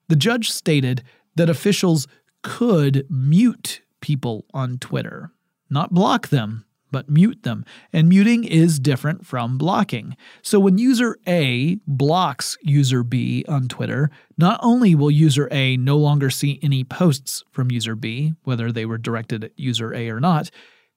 The 0.07 0.15
judge 0.15 0.49
stated 0.49 1.03
that 1.37 1.49
officials 1.49 2.07
could 2.43 3.05
mute 3.09 3.81
people 4.01 4.45
on 4.53 4.77
Twitter, 4.77 5.31
not 5.69 5.93
block 5.93 6.27
them, 6.27 6.65
but 6.91 7.09
mute 7.09 7.43
them. 7.43 7.65
And 7.91 8.07
muting 8.07 8.43
is 8.43 8.79
different 8.79 9.25
from 9.25 9.57
blocking. 9.57 10.15
So 10.41 10.59
when 10.59 10.77
user 10.77 11.17
A 11.27 11.79
blocks 11.85 12.57
user 12.61 13.03
B 13.03 13.43
on 13.47 13.67
Twitter, 13.67 14.09
not 14.37 14.59
only 14.63 14.95
will 14.95 15.11
user 15.11 15.49
A 15.51 15.77
no 15.77 15.97
longer 15.97 16.29
see 16.29 16.59
any 16.61 16.83
posts 16.83 17.43
from 17.51 17.71
user 17.71 17.95
B, 17.95 18.33
whether 18.43 18.71
they 18.71 18.85
were 18.85 18.97
directed 18.97 19.43
at 19.43 19.59
user 19.59 19.93
A 19.93 20.09
or 20.09 20.19
not, 20.19 20.49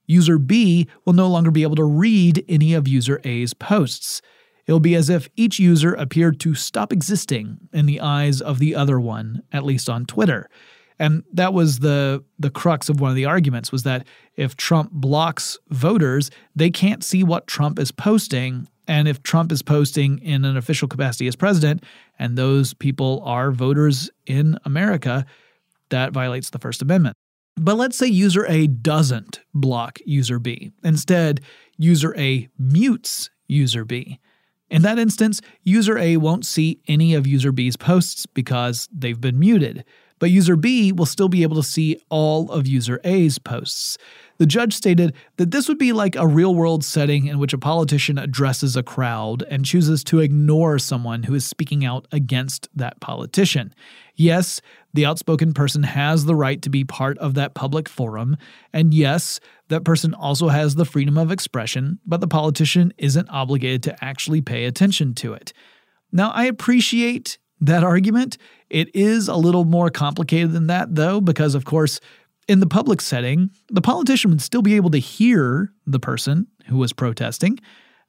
user 0.07 0.39
B 0.39 0.87
will 1.05 1.13
no 1.13 1.29
longer 1.29 1.51
be 1.51 1.63
able 1.63 1.77
to 1.77 1.85
read 1.85 2.45
any 2.49 2.75
of 2.75 2.87
user 2.87 3.21
A's 3.25 3.55
posts. 3.55 4.23
It'll 4.71 4.79
be 4.79 4.95
as 4.95 5.11
if 5.11 5.29
each 5.35 5.59
user 5.59 5.95
appeared 5.95 6.39
to 6.41 6.55
stop 6.55 6.93
existing 6.93 7.59
in 7.73 7.87
the 7.87 8.01
eyes 8.01 8.41
of 8.41 8.61
the 8.61 8.77
other 8.77 9.01
one, 9.01 9.43
at 9.51 9.65
least 9.65 9.91
on 9.91 10.07
Twitter. 10.07 10.49
And 10.97 11.25
that 11.33 11.53
was 11.53 11.81
the 11.81 12.23
the 12.39 12.51
crux 12.51 12.89
of 12.89 13.01
one 13.01 13.11
of 13.11 13.17
the 13.17 13.25
arguments 13.25 13.73
was 13.73 13.83
that 13.83 14.07
if 14.37 14.57
Trump 14.57 14.93
blocks 14.93 15.59
voters, 15.71 16.31
they 16.55 16.71
can't 16.71 17.03
see 17.03 17.25
what 17.25 17.49
Trump 17.49 17.81
is 17.81 17.91
posting. 17.91 18.69
And 18.87 19.09
if 19.09 19.25
Trump 19.25 19.51
is 19.51 19.61
posting 19.61 20.21
in 20.21 20.45
an 20.45 20.57
official 20.57 20.87
capacity 20.87 21.27
as 21.27 21.35
president, 21.35 21.83
and 22.17 22.39
those 22.39 22.73
people 22.73 23.25
are 23.25 23.51
voters 23.51 24.09
in 24.25 24.57
America, 24.65 25.27
that 25.89 26.13
violates 26.13 26.51
the 26.51 26.61
First 26.61 26.81
Amendment. 26.81 27.17
But 27.57 27.75
let's 27.75 27.97
say 27.97 28.07
user 28.07 28.47
A 28.47 28.69
doesn't 28.69 29.41
block 29.53 29.99
user 30.05 30.39
B. 30.39 30.71
Instead, 30.85 31.41
user 31.77 32.15
A 32.17 32.49
mutes 32.57 33.31
user 33.49 33.85
B. 33.85 34.21
In 34.71 34.83
that 34.83 34.99
instance, 34.99 35.41
user 35.65 35.99
A 35.99 36.17
won't 36.17 36.47
see 36.47 36.81
any 36.87 37.15
of 37.15 37.27
user 37.27 37.53
B's 37.53 37.77
posts 37.77 38.27
because 38.27 38.89
they've 38.93 39.21
been 39.21 39.39
muted 39.39 39.85
but 40.21 40.31
user 40.31 40.55
B 40.55 40.93
will 40.93 41.07
still 41.07 41.29
be 41.29 41.43
able 41.43 41.57
to 41.57 41.69
see 41.69 42.01
all 42.11 42.53
of 42.53 42.69
user 42.69 43.01
A's 43.03 43.41
posts. 43.41 43.99
The 44.41 44.47
judge 44.47 44.73
stated 44.73 45.15
that 45.37 45.51
this 45.51 45.69
would 45.69 45.77
be 45.77 45.93
like 45.93 46.17
a 46.17 46.27
real 46.27 46.55
world 46.55 46.83
setting 46.83 47.27
in 47.27 47.39
which 47.39 47.53
a 47.53 47.59
politician 47.59 48.17
addresses 48.17 48.75
a 48.75 48.83
crowd 48.83 49.43
and 49.51 49.67
chooses 49.67 50.03
to 50.05 50.21
ignore 50.21 50.79
someone 50.79 51.25
who 51.25 51.35
is 51.35 51.45
speaking 51.45 51.85
out 51.85 52.09
against 52.11 52.67
that 52.75 52.99
politician. 53.01 53.75
Yes, 54.17 54.63
the 54.95 55.05
outspoken 55.05 55.53
person 55.53 55.83
has 55.83 56.25
the 56.25 56.35
right 56.35 56.63
to 56.63 56.71
be 56.71 56.85
part 56.85 57.19
of 57.19 57.35
that 57.35 57.53
public 57.53 57.87
forum, 57.87 58.39
and 58.73 58.95
yes, 58.95 59.41
that 59.69 59.85
person 59.85 60.15
also 60.15 60.49
has 60.49 60.75
the 60.75 60.87
freedom 60.87 61.19
of 61.19 61.31
expression, 61.31 61.99
but 62.07 62.23
the 62.23 62.27
politician 62.27 62.95
isn't 62.97 63.29
obligated 63.29 63.83
to 63.83 64.03
actually 64.03 64.41
pay 64.41 64.65
attention 64.65 65.13
to 65.17 65.35
it. 65.35 65.53
Now, 66.13 66.31
I 66.31 66.45
appreciate 66.47 67.37
that 67.61 67.85
argument. 67.85 68.39
It 68.71 68.89
is 68.97 69.29
a 69.29 69.37
little 69.37 69.67
more 69.67 69.91
complicated 69.91 70.53
than 70.53 70.69
that, 70.69 70.95
though, 70.95 71.21
because, 71.21 71.55
of 71.55 71.67
course, 71.67 72.01
in 72.49 72.61
the 72.61 72.67
public 72.67 73.01
setting, 73.01 73.51
the 73.69 73.81
politician 73.81 74.31
would 74.31 74.43
still 74.43 74.63
be 74.63 74.77
able 74.77 74.91
to 74.91 74.99
hear 74.99 75.73
the 75.87 76.01
person 76.01 76.47
who 76.67 76.77
was 76.79 76.93
protesting. 76.93 77.59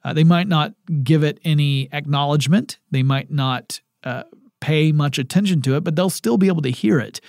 Uh, 0.04 0.14
they 0.14 0.24
might 0.24 0.48
not 0.48 0.74
give 1.04 1.24
it 1.24 1.40
any 1.44 1.90
acknowledgement, 1.92 2.80
they 2.90 3.04
might 3.04 3.30
not 3.30 3.82
uh, 4.04 4.24
pay 4.60 4.92
much 4.92 5.20
attention 5.20 5.62
to 5.62 5.76
it, 5.76 5.84
but 5.84 5.96
they'll 5.96 6.10
still 6.10 6.38
be 6.38 6.48
able 6.48 6.62
to 6.62 6.72
hear 6.72 7.00
it. 7.00 7.22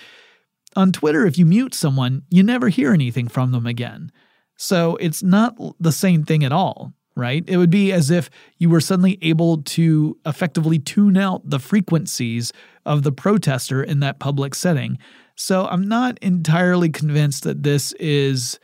On 0.75 0.91
Twitter, 0.91 1.25
if 1.25 1.37
you 1.37 1.45
mute 1.45 1.75
someone, 1.75 2.23
you 2.29 2.41
never 2.41 2.69
hear 2.69 2.93
anything 2.93 3.27
from 3.27 3.51
them 3.51 3.67
again. 3.67 4.11
So 4.55 4.95
it's 4.95 5.21
not 5.21 5.55
the 5.79 5.91
same 5.91 6.23
thing 6.23 6.43
at 6.43 6.51
all 6.51 6.93
right? 7.15 7.43
It 7.47 7.57
would 7.57 7.69
be 7.69 7.91
as 7.91 8.09
if 8.09 8.29
you 8.57 8.69
were 8.69 8.81
suddenly 8.81 9.17
able 9.21 9.61
to 9.63 10.17
effectively 10.25 10.79
tune 10.79 11.17
out 11.17 11.47
the 11.47 11.59
frequencies 11.59 12.51
of 12.85 13.03
the 13.03 13.11
protester 13.11 13.83
in 13.83 13.99
that 13.99 14.19
public 14.19 14.55
setting. 14.55 14.97
So 15.35 15.65
I'm 15.65 15.87
not 15.87 16.17
entirely 16.21 16.89
convinced 16.89 17.43
that 17.43 17.63
this 17.63 17.91
is 17.93 18.59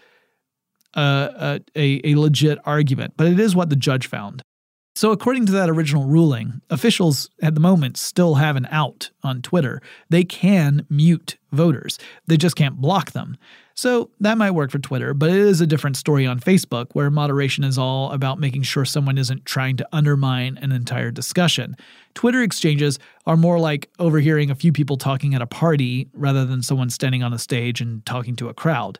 a, 0.94 1.60
a, 1.76 2.12
a 2.12 2.16
legit 2.16 2.60
argument, 2.66 3.14
but 3.18 3.28
it 3.28 3.40
is 3.40 3.56
what 3.56 3.70
the 3.70 3.76
judge 3.76 4.08
found. 4.08 4.44
So, 5.00 5.14
according 5.14 5.46
to 5.46 5.54
that 5.54 5.70
original 5.70 6.04
ruling, 6.04 6.60
officials 6.70 7.30
at 7.42 7.54
the 7.54 7.62
moment 7.62 7.96
still 7.96 8.36
have 8.36 8.58
an 8.58 8.68
out 8.70 9.12
on 9.24 9.42
Twitter. 9.42 9.82
They 10.10 10.26
can 10.26 10.86
mute 10.90 11.38
voters, 11.54 11.98
they 12.28 12.36
just 12.36 12.58
can't 12.58 12.76
block 12.76 13.12
them. 13.12 13.38
So 13.76 14.10
that 14.20 14.38
might 14.38 14.52
work 14.52 14.72
for 14.72 14.80
Twitter, 14.80 15.14
but 15.14 15.30
it 15.30 15.38
is 15.38 15.62
a 15.62 15.66
different 15.66 15.96
story 15.96 16.26
on 16.26 16.42
Facebook, 16.42 16.88
where 16.92 17.10
moderation 17.10 17.64
is 17.64 17.78
all 17.78 18.12
about 18.12 18.42
making 18.42 18.64
sure 18.64 18.84
someone 18.84 19.18
isn't 19.18 19.46
trying 19.46 19.78
to 19.78 19.88
undermine 19.94 20.58
an 20.62 20.74
entire 20.74 21.12
discussion. 21.12 21.78
Twitter 22.14 22.44
exchanges 22.44 23.00
are 23.26 23.38
more 23.38 23.58
like 23.58 23.90
overhearing 24.00 24.52
a 24.52 24.56
few 24.56 24.74
people 24.74 24.98
talking 24.98 25.34
at 25.34 25.42
a 25.42 25.48
party 25.48 26.10
rather 26.12 26.46
than 26.46 26.62
someone 26.62 26.90
standing 26.90 27.24
on 27.24 27.32
a 27.32 27.40
stage 27.40 27.80
and 27.80 28.06
talking 28.06 28.36
to 28.36 28.50
a 28.50 28.54
crowd. 28.54 29.00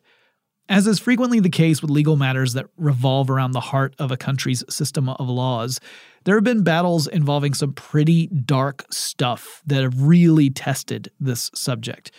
As 0.70 0.86
is 0.86 1.00
frequently 1.00 1.40
the 1.40 1.50
case 1.50 1.82
with 1.82 1.90
legal 1.90 2.16
matters 2.16 2.54
that 2.54 2.68
revolve 2.78 3.32
around 3.32 3.52
the 3.52 3.60
heart 3.60 3.96
of 3.98 4.12
a 4.12 4.18
country's 4.18 4.64
system 4.70 5.10
of 5.10 5.28
laws, 5.28 5.80
there 6.26 6.36
have 6.36 6.44
been 6.44 6.64
battles 6.64 7.08
involving 7.08 7.56
some 7.56 7.74
pretty 7.74 8.28
dark 8.28 8.86
stuff 8.92 9.64
that 9.66 9.82
have 9.82 10.04
really 10.04 10.52
tested 10.52 11.12
this 11.20 11.50
subject. 11.56 12.12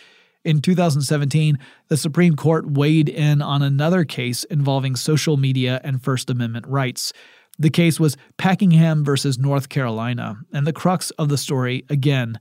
In 0.43 0.59
2017, 0.59 1.59
the 1.87 1.95
Supreme 1.95 2.35
Court 2.35 2.69
weighed 2.69 3.07
in 3.07 3.41
on 3.41 3.61
another 3.61 4.03
case 4.03 4.43
involving 4.43 4.97
social 4.97 5.37
media 5.37 5.79
and 5.85 6.03
First 6.03 6.29
Amendment 6.29 6.67
rights. 6.67 7.13
The 7.57 7.69
case 7.69 8.01
was 8.01 8.17
Packingham 8.37 9.05
versus 9.05 9.39
North 9.39 9.69
Carolina, 9.69 10.35
and 10.51 10.67
the 10.67 10.73
crux 10.73 11.11
of 11.11 11.29
the 11.29 11.37
story, 11.37 11.85
again, 11.89 12.37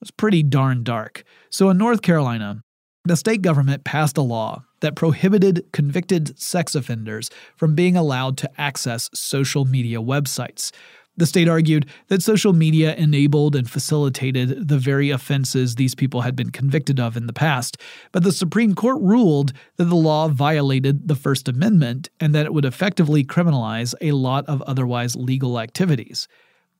was 0.00 0.10
pretty 0.10 0.42
darn 0.42 0.82
dark. 0.82 1.22
So 1.48 1.70
in 1.70 1.78
North 1.78 2.02
Carolina, 2.02 2.64
the 3.04 3.16
state 3.16 3.42
government 3.42 3.84
passed 3.84 4.16
a 4.16 4.22
law 4.22 4.64
that 4.84 4.94
prohibited 4.94 5.64
convicted 5.72 6.38
sex 6.38 6.74
offenders 6.74 7.30
from 7.56 7.74
being 7.74 7.96
allowed 7.96 8.36
to 8.36 8.60
access 8.60 9.08
social 9.14 9.64
media 9.64 9.98
websites. 9.98 10.72
The 11.16 11.24
state 11.24 11.48
argued 11.48 11.86
that 12.08 12.22
social 12.22 12.52
media 12.52 12.94
enabled 12.96 13.56
and 13.56 13.70
facilitated 13.70 14.68
the 14.68 14.76
very 14.76 15.08
offenses 15.08 15.76
these 15.76 15.94
people 15.94 16.20
had 16.20 16.36
been 16.36 16.50
convicted 16.50 17.00
of 17.00 17.16
in 17.16 17.26
the 17.26 17.32
past, 17.32 17.78
but 18.12 18.24
the 18.24 18.32
Supreme 18.32 18.74
Court 18.74 19.00
ruled 19.00 19.54
that 19.76 19.86
the 19.86 19.96
law 19.96 20.28
violated 20.28 21.08
the 21.08 21.16
First 21.16 21.48
Amendment 21.48 22.10
and 22.20 22.34
that 22.34 22.44
it 22.44 22.52
would 22.52 22.66
effectively 22.66 23.24
criminalize 23.24 23.94
a 24.02 24.12
lot 24.12 24.44
of 24.46 24.60
otherwise 24.62 25.16
legal 25.16 25.58
activities. 25.58 26.28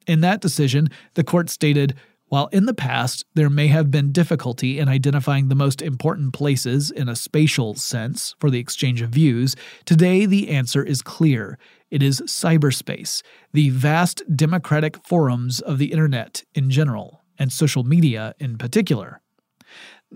In 0.07 0.21
that 0.21 0.43
decision, 0.43 0.91
the 1.15 1.25
court 1.25 1.49
stated 1.49 1.95
while 2.35 2.49
in 2.49 2.67
the 2.67 2.75
past 2.75 3.25
there 3.35 3.49
may 3.49 3.69
have 3.69 3.93
been 3.93 4.11
difficulty 4.11 4.81
in 4.81 4.89
identifying 4.89 5.47
the 5.47 5.55
most 5.55 5.81
important 5.81 6.33
places 6.33 6.91
in 6.91 7.09
a 7.09 7.15
spatial 7.15 7.77
sense 7.77 8.35
for 8.41 8.51
the 8.51 8.59
exchange 8.59 9.01
of 9.01 9.11
views, 9.11 9.55
today 9.85 10.27
the 10.27 10.49
answer 10.49 10.83
is 10.83 11.01
clear. 11.01 11.57
It 11.93 12.03
is 12.03 12.23
cyberspace, 12.23 13.23
the 13.53 13.71
vast 13.71 14.21
democratic 14.35 14.97
forums 15.07 15.61
of 15.61 15.79
the 15.79 15.93
internet 15.93 16.43
in 16.57 16.71
general, 16.71 17.23
and 17.39 17.53
social 17.53 17.85
media 17.85 18.35
in 18.41 18.59
particular. 18.59 19.21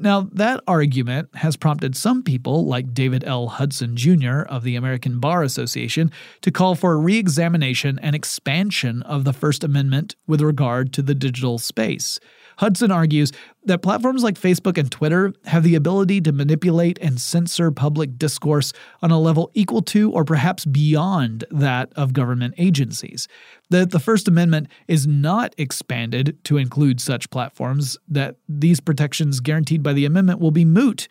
Now, 0.00 0.28
that 0.32 0.62
argument 0.68 1.34
has 1.34 1.56
prompted 1.56 1.96
some 1.96 2.22
people, 2.22 2.66
like 2.66 2.94
David 2.94 3.24
L. 3.24 3.48
Hudson 3.48 3.96
Jr. 3.96 4.42
of 4.42 4.62
the 4.62 4.76
American 4.76 5.18
Bar 5.18 5.42
Association, 5.42 6.12
to 6.42 6.52
call 6.52 6.76
for 6.76 6.92
a 6.92 6.96
re 6.96 7.18
examination 7.18 7.98
and 8.00 8.14
expansion 8.14 9.02
of 9.02 9.24
the 9.24 9.32
First 9.32 9.64
Amendment 9.64 10.14
with 10.28 10.40
regard 10.40 10.92
to 10.92 11.02
the 11.02 11.16
digital 11.16 11.58
space. 11.58 12.20
Hudson 12.58 12.90
argues 12.90 13.32
that 13.64 13.82
platforms 13.82 14.24
like 14.24 14.34
Facebook 14.34 14.78
and 14.78 14.90
Twitter 14.90 15.32
have 15.46 15.62
the 15.62 15.76
ability 15.76 16.20
to 16.22 16.32
manipulate 16.32 16.98
and 17.00 17.20
censor 17.20 17.70
public 17.70 18.18
discourse 18.18 18.72
on 19.00 19.10
a 19.10 19.18
level 19.18 19.50
equal 19.54 19.82
to 19.82 20.10
or 20.10 20.24
perhaps 20.24 20.64
beyond 20.64 21.44
that 21.50 21.92
of 21.94 22.12
government 22.12 22.54
agencies. 22.58 23.28
That 23.70 23.90
the 23.90 24.00
First 24.00 24.28
Amendment 24.28 24.68
is 24.86 25.06
not 25.06 25.54
expanded 25.58 26.38
to 26.44 26.56
include 26.56 27.00
such 27.00 27.30
platforms, 27.30 27.98
that 28.08 28.36
these 28.48 28.80
protections 28.80 29.40
guaranteed 29.40 29.82
by 29.82 29.92
the 29.92 30.06
amendment 30.06 30.40
will 30.40 30.50
be 30.50 30.64
moot 30.64 31.08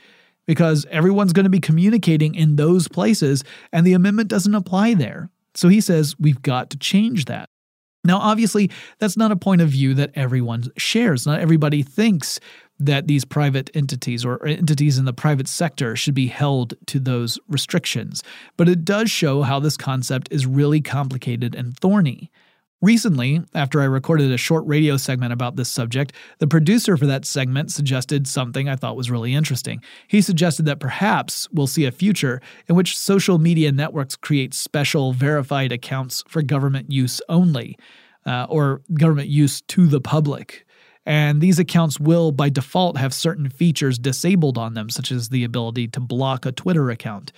because 0.47 0.85
everyone's 0.89 1.33
going 1.33 1.43
to 1.43 1.49
be 1.49 1.59
communicating 1.59 2.33
in 2.33 2.55
those 2.55 2.87
places 2.87 3.43
and 3.71 3.85
the 3.85 3.93
amendment 3.93 4.29
doesn't 4.29 4.55
apply 4.55 4.95
there. 4.95 5.29
So 5.53 5.67
he 5.67 5.81
says 5.81 6.15
we've 6.19 6.41
got 6.41 6.69
to 6.71 6.77
change 6.77 7.25
that. 7.25 7.49
Now, 8.03 8.19
obviously, 8.19 8.71
that's 8.99 9.17
not 9.17 9.31
a 9.31 9.35
point 9.35 9.61
of 9.61 9.69
view 9.69 9.93
that 9.95 10.11
everyone 10.15 10.63
shares. 10.77 11.25
Not 11.25 11.41
everybody 11.41 11.83
thinks 11.83 12.39
that 12.79 13.07
these 13.07 13.25
private 13.25 13.69
entities 13.73 14.23
or 14.23 14.45
entities 14.45 14.97
in 14.97 15.05
the 15.05 15.13
private 15.13 15.47
sector 15.47 15.95
should 15.95 16.13
be 16.13 16.27
held 16.27 16.75
to 16.87 16.99
those 16.99 17.37
restrictions. 17.49 18.23
But 18.55 18.69
it 18.69 18.85
does 18.85 19.11
show 19.11 19.41
how 19.41 19.59
this 19.59 19.75
concept 19.75 20.29
is 20.31 20.45
really 20.45 20.79
complicated 20.79 21.53
and 21.53 21.77
thorny. 21.77 22.31
Recently, 22.81 23.41
after 23.55 23.81
I 23.81 23.85
recorded 23.85 24.31
a 24.31 24.37
short 24.37 24.63
radio 24.67 24.97
segment 24.97 25.33
about 25.33 25.55
this 25.55 25.67
subject, 25.67 26.13
the 26.37 26.45
producer 26.45 26.95
for 26.95 27.07
that 27.07 27.25
segment 27.25 27.71
suggested 27.71 28.27
something 28.27 28.69
I 28.69 28.75
thought 28.75 28.95
was 28.95 29.09
really 29.09 29.33
interesting. 29.33 29.81
He 30.07 30.21
suggested 30.21 30.65
that 30.67 30.79
perhaps 30.79 31.49
we'll 31.51 31.65
see 31.65 31.85
a 31.85 31.91
future 31.91 32.39
in 32.67 32.75
which 32.75 32.95
social 32.95 33.39
media 33.39 33.71
networks 33.71 34.15
create 34.15 34.53
special 34.53 35.11
verified 35.11 35.71
accounts 35.71 36.23
for 36.27 36.43
government 36.43 36.91
use 36.91 37.19
only, 37.29 37.79
uh, 38.27 38.45
or 38.47 38.83
government 38.93 39.29
use 39.29 39.61
to 39.61 39.87
the 39.87 40.01
public. 40.01 40.63
And 41.03 41.41
these 41.41 41.57
accounts 41.57 41.99
will, 41.99 42.31
by 42.31 42.49
default, 42.49 42.97
have 42.97 43.11
certain 43.11 43.49
features 43.49 43.97
disabled 43.97 44.59
on 44.59 44.75
them, 44.75 44.91
such 44.91 45.11
as 45.11 45.29
the 45.29 45.43
ability 45.45 45.87
to 45.87 45.99
block 45.99 46.45
a 46.45 46.51
Twitter 46.51 46.91
account. 46.91 47.31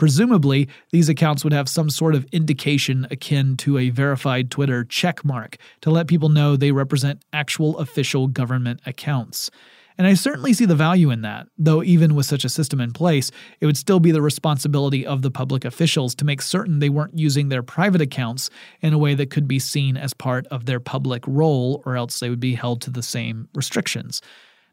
Presumably, 0.00 0.66
these 0.92 1.10
accounts 1.10 1.44
would 1.44 1.52
have 1.52 1.68
some 1.68 1.90
sort 1.90 2.14
of 2.14 2.24
indication 2.32 3.06
akin 3.10 3.54
to 3.58 3.76
a 3.76 3.90
verified 3.90 4.50
Twitter 4.50 4.82
checkmark 4.82 5.56
to 5.82 5.90
let 5.90 6.06
people 6.06 6.30
know 6.30 6.56
they 6.56 6.72
represent 6.72 7.22
actual 7.34 7.76
official 7.76 8.26
government 8.26 8.80
accounts. 8.86 9.50
And 9.98 10.06
I 10.06 10.14
certainly 10.14 10.54
see 10.54 10.64
the 10.64 10.74
value 10.74 11.10
in 11.10 11.20
that, 11.20 11.48
though, 11.58 11.82
even 11.82 12.14
with 12.14 12.24
such 12.24 12.46
a 12.46 12.48
system 12.48 12.80
in 12.80 12.92
place, 12.92 13.30
it 13.60 13.66
would 13.66 13.76
still 13.76 14.00
be 14.00 14.10
the 14.10 14.22
responsibility 14.22 15.04
of 15.04 15.20
the 15.20 15.30
public 15.30 15.66
officials 15.66 16.14
to 16.14 16.24
make 16.24 16.40
certain 16.40 16.78
they 16.78 16.88
weren't 16.88 17.18
using 17.18 17.50
their 17.50 17.62
private 17.62 18.00
accounts 18.00 18.48
in 18.80 18.94
a 18.94 18.98
way 18.98 19.12
that 19.12 19.28
could 19.28 19.46
be 19.46 19.58
seen 19.58 19.98
as 19.98 20.14
part 20.14 20.46
of 20.46 20.64
their 20.64 20.80
public 20.80 21.22
role, 21.26 21.82
or 21.84 21.94
else 21.96 22.20
they 22.20 22.30
would 22.30 22.40
be 22.40 22.54
held 22.54 22.80
to 22.80 22.90
the 22.90 23.02
same 23.02 23.50
restrictions. 23.52 24.22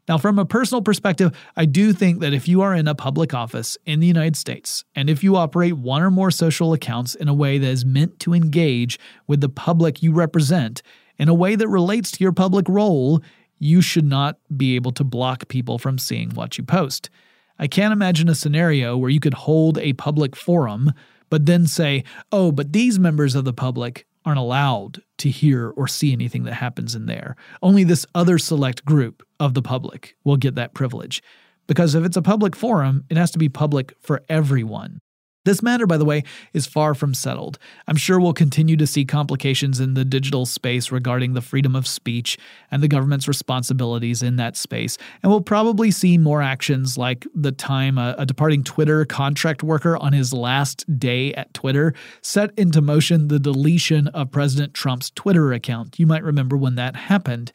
Now, 0.08 0.16
from 0.16 0.38
a 0.38 0.46
personal 0.46 0.80
perspective, 0.80 1.36
I 1.54 1.66
do 1.66 1.92
think 1.92 2.20
that 2.20 2.32
if 2.32 2.48
you 2.48 2.62
are 2.62 2.74
in 2.74 2.88
a 2.88 2.94
public 2.94 3.34
office 3.34 3.76
in 3.84 4.00
the 4.00 4.06
United 4.06 4.36
States, 4.36 4.84
and 4.94 5.10
if 5.10 5.22
you 5.22 5.36
operate 5.36 5.74
one 5.74 6.02
or 6.02 6.10
more 6.10 6.30
social 6.30 6.72
accounts 6.72 7.14
in 7.14 7.28
a 7.28 7.34
way 7.34 7.58
that 7.58 7.68
is 7.68 7.84
meant 7.84 8.18
to 8.20 8.32
engage 8.32 8.98
with 9.26 9.42
the 9.42 9.50
public 9.50 10.02
you 10.02 10.12
represent, 10.12 10.80
in 11.18 11.28
a 11.28 11.34
way 11.34 11.56
that 11.56 11.68
relates 11.68 12.10
to 12.12 12.24
your 12.24 12.32
public 12.32 12.66
role, 12.68 13.22
you 13.58 13.82
should 13.82 14.06
not 14.06 14.38
be 14.56 14.76
able 14.76 14.92
to 14.92 15.04
block 15.04 15.48
people 15.48 15.78
from 15.78 15.98
seeing 15.98 16.30
what 16.30 16.56
you 16.56 16.64
post. 16.64 17.10
I 17.58 17.66
can't 17.66 17.92
imagine 17.92 18.28
a 18.28 18.34
scenario 18.34 18.96
where 18.96 19.10
you 19.10 19.20
could 19.20 19.34
hold 19.34 19.78
a 19.78 19.92
public 19.94 20.36
forum, 20.36 20.92
but 21.28 21.44
then 21.44 21.66
say, 21.66 22.04
oh, 22.32 22.50
but 22.50 22.72
these 22.72 22.98
members 22.98 23.34
of 23.34 23.44
the 23.44 23.52
public 23.52 24.06
aren't 24.28 24.38
allowed 24.38 25.00
to 25.16 25.30
hear 25.30 25.70
or 25.70 25.88
see 25.88 26.12
anything 26.12 26.44
that 26.44 26.52
happens 26.52 26.94
in 26.94 27.06
there. 27.06 27.34
Only 27.62 27.82
this 27.82 28.04
other 28.14 28.36
select 28.36 28.84
group 28.84 29.22
of 29.40 29.54
the 29.54 29.62
public 29.62 30.16
will 30.22 30.36
get 30.36 30.54
that 30.56 30.74
privilege. 30.74 31.22
Because 31.66 31.94
if 31.94 32.04
it's 32.04 32.16
a 32.16 32.22
public 32.22 32.54
forum, 32.54 33.04
it 33.08 33.16
has 33.16 33.30
to 33.30 33.38
be 33.38 33.48
public 33.48 33.94
for 34.00 34.22
everyone. 34.28 35.00
This 35.48 35.62
matter, 35.62 35.86
by 35.86 35.96
the 35.96 36.04
way, 36.04 36.24
is 36.52 36.66
far 36.66 36.92
from 36.92 37.14
settled. 37.14 37.58
I'm 37.86 37.96
sure 37.96 38.20
we'll 38.20 38.34
continue 38.34 38.76
to 38.76 38.86
see 38.86 39.06
complications 39.06 39.80
in 39.80 39.94
the 39.94 40.04
digital 40.04 40.44
space 40.44 40.92
regarding 40.92 41.32
the 41.32 41.40
freedom 41.40 41.74
of 41.74 41.86
speech 41.86 42.36
and 42.70 42.82
the 42.82 42.86
government's 42.86 43.26
responsibilities 43.26 44.22
in 44.22 44.36
that 44.36 44.58
space. 44.58 44.98
And 45.22 45.32
we'll 45.32 45.40
probably 45.40 45.90
see 45.90 46.18
more 46.18 46.42
actions 46.42 46.98
like 46.98 47.26
the 47.34 47.50
time 47.50 47.96
a, 47.96 48.14
a 48.18 48.26
departing 48.26 48.62
Twitter 48.62 49.06
contract 49.06 49.62
worker 49.62 49.96
on 49.96 50.12
his 50.12 50.34
last 50.34 50.84
day 50.98 51.32
at 51.32 51.54
Twitter 51.54 51.94
set 52.20 52.50
into 52.58 52.82
motion 52.82 53.28
the 53.28 53.38
deletion 53.38 54.08
of 54.08 54.30
President 54.30 54.74
Trump's 54.74 55.10
Twitter 55.12 55.54
account. 55.54 55.98
You 55.98 56.06
might 56.06 56.24
remember 56.24 56.58
when 56.58 56.74
that 56.74 56.94
happened. 56.94 57.52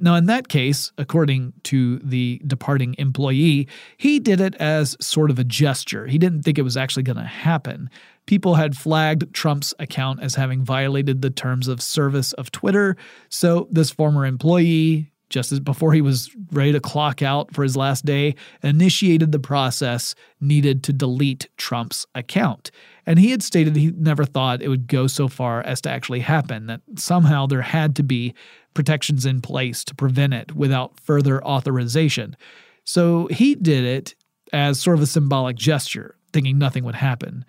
Now, 0.00 0.14
in 0.14 0.26
that 0.26 0.48
case, 0.48 0.92
according 0.96 1.52
to 1.64 1.98
the 1.98 2.40
departing 2.46 2.94
employee, 2.98 3.68
he 3.98 4.18
did 4.18 4.40
it 4.40 4.54
as 4.56 4.96
sort 5.00 5.30
of 5.30 5.38
a 5.38 5.44
gesture. 5.44 6.06
He 6.06 6.18
didn't 6.18 6.42
think 6.42 6.58
it 6.58 6.62
was 6.62 6.76
actually 6.76 7.02
going 7.02 7.18
to 7.18 7.24
happen. 7.24 7.90
People 8.26 8.54
had 8.54 8.76
flagged 8.76 9.32
Trump's 9.34 9.74
account 9.78 10.22
as 10.22 10.34
having 10.34 10.64
violated 10.64 11.20
the 11.20 11.30
terms 11.30 11.68
of 11.68 11.82
service 11.82 12.32
of 12.34 12.50
Twitter. 12.50 12.96
So, 13.28 13.68
this 13.70 13.90
former 13.90 14.24
employee, 14.24 15.12
just 15.28 15.52
as 15.52 15.60
before 15.60 15.92
he 15.92 16.00
was 16.00 16.30
ready 16.52 16.72
to 16.72 16.80
clock 16.80 17.22
out 17.22 17.52
for 17.54 17.62
his 17.62 17.76
last 17.76 18.04
day, 18.04 18.34
initiated 18.62 19.32
the 19.32 19.38
process 19.38 20.14
needed 20.40 20.82
to 20.84 20.92
delete 20.92 21.48
Trump's 21.56 22.06
account. 22.14 22.70
And 23.10 23.18
he 23.18 23.32
had 23.32 23.42
stated 23.42 23.74
he 23.74 23.90
never 23.96 24.24
thought 24.24 24.62
it 24.62 24.68
would 24.68 24.86
go 24.86 25.08
so 25.08 25.26
far 25.26 25.62
as 25.62 25.80
to 25.80 25.90
actually 25.90 26.20
happen, 26.20 26.66
that 26.66 26.80
somehow 26.94 27.44
there 27.44 27.60
had 27.60 27.96
to 27.96 28.04
be 28.04 28.34
protections 28.72 29.26
in 29.26 29.40
place 29.40 29.82
to 29.86 29.96
prevent 29.96 30.32
it 30.32 30.54
without 30.54 31.00
further 31.00 31.44
authorization. 31.44 32.36
So 32.84 33.26
he 33.26 33.56
did 33.56 33.82
it 33.82 34.14
as 34.52 34.78
sort 34.78 34.96
of 34.96 35.02
a 35.02 35.08
symbolic 35.08 35.56
gesture, 35.56 36.14
thinking 36.32 36.56
nothing 36.56 36.84
would 36.84 36.94
happen. 36.94 37.44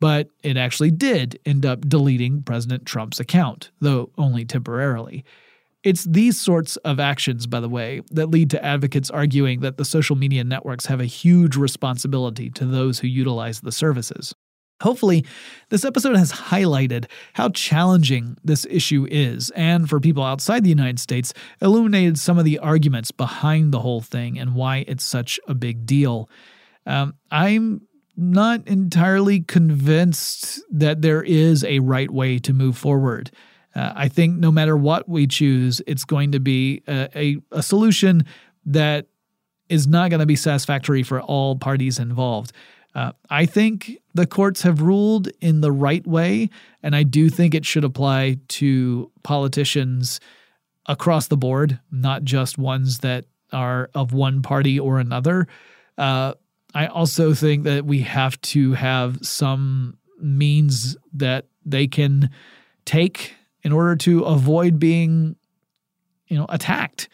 But 0.00 0.28
it 0.42 0.58
actually 0.58 0.90
did 0.90 1.40
end 1.46 1.64
up 1.64 1.88
deleting 1.88 2.42
President 2.42 2.84
Trump's 2.84 3.18
account, 3.18 3.70
though 3.80 4.10
only 4.18 4.44
temporarily. 4.44 5.24
It's 5.82 6.04
these 6.04 6.38
sorts 6.38 6.76
of 6.76 7.00
actions, 7.00 7.46
by 7.46 7.60
the 7.60 7.70
way, 7.70 8.02
that 8.10 8.26
lead 8.26 8.50
to 8.50 8.62
advocates 8.62 9.08
arguing 9.08 9.60
that 9.60 9.78
the 9.78 9.86
social 9.86 10.14
media 10.14 10.44
networks 10.44 10.84
have 10.84 11.00
a 11.00 11.06
huge 11.06 11.56
responsibility 11.56 12.50
to 12.50 12.66
those 12.66 12.98
who 12.98 13.08
utilize 13.08 13.62
the 13.62 13.72
services. 13.72 14.34
Hopefully, 14.82 15.24
this 15.70 15.84
episode 15.84 16.16
has 16.16 16.32
highlighted 16.32 17.06
how 17.32 17.48
challenging 17.48 18.36
this 18.44 18.66
issue 18.68 19.06
is, 19.10 19.50
and 19.50 19.88
for 19.88 20.00
people 20.00 20.22
outside 20.22 20.64
the 20.64 20.70
United 20.70 21.00
States, 21.00 21.32
illuminated 21.62 22.18
some 22.18 22.38
of 22.38 22.44
the 22.44 22.58
arguments 22.58 23.10
behind 23.10 23.72
the 23.72 23.80
whole 23.80 24.02
thing 24.02 24.38
and 24.38 24.54
why 24.54 24.84
it's 24.86 25.04
such 25.04 25.40
a 25.48 25.54
big 25.54 25.86
deal. 25.86 26.28
Um, 26.84 27.14
I'm 27.30 27.82
not 28.16 28.66
entirely 28.66 29.40
convinced 29.40 30.62
that 30.70 31.02
there 31.02 31.22
is 31.22 31.64
a 31.64 31.78
right 31.80 32.10
way 32.10 32.38
to 32.40 32.52
move 32.52 32.76
forward. 32.76 33.30
Uh, 33.74 33.92
I 33.94 34.08
think 34.08 34.38
no 34.38 34.50
matter 34.50 34.76
what 34.76 35.08
we 35.08 35.26
choose, 35.26 35.82
it's 35.86 36.04
going 36.04 36.32
to 36.32 36.40
be 36.40 36.82
a, 36.88 37.08
a, 37.14 37.36
a 37.52 37.62
solution 37.62 38.24
that 38.64 39.06
is 39.68 39.86
not 39.86 40.10
going 40.10 40.20
to 40.20 40.26
be 40.26 40.36
satisfactory 40.36 41.02
for 41.02 41.20
all 41.20 41.56
parties 41.56 41.98
involved. 41.98 42.52
Uh, 42.96 43.12
I 43.28 43.44
think 43.44 43.98
the 44.14 44.26
courts 44.26 44.62
have 44.62 44.80
ruled 44.80 45.28
in 45.42 45.60
the 45.60 45.70
right 45.70 46.04
way, 46.06 46.48
and 46.82 46.96
I 46.96 47.02
do 47.02 47.28
think 47.28 47.54
it 47.54 47.66
should 47.66 47.84
apply 47.84 48.38
to 48.48 49.12
politicians 49.22 50.18
across 50.86 51.28
the 51.28 51.36
board, 51.36 51.78
not 51.92 52.24
just 52.24 52.56
ones 52.56 53.00
that 53.00 53.26
are 53.52 53.90
of 53.94 54.14
one 54.14 54.40
party 54.40 54.80
or 54.80 54.98
another. 54.98 55.46
Uh, 55.98 56.32
I 56.74 56.86
also 56.86 57.34
think 57.34 57.64
that 57.64 57.84
we 57.84 58.00
have 58.00 58.40
to 58.42 58.72
have 58.72 59.18
some 59.20 59.98
means 60.18 60.96
that 61.12 61.44
they 61.66 61.86
can 61.86 62.30
take 62.86 63.34
in 63.62 63.72
order 63.72 63.96
to 63.96 64.22
avoid 64.22 64.78
being, 64.78 65.36
you 66.28 66.38
know, 66.38 66.46
attacked. 66.48 67.10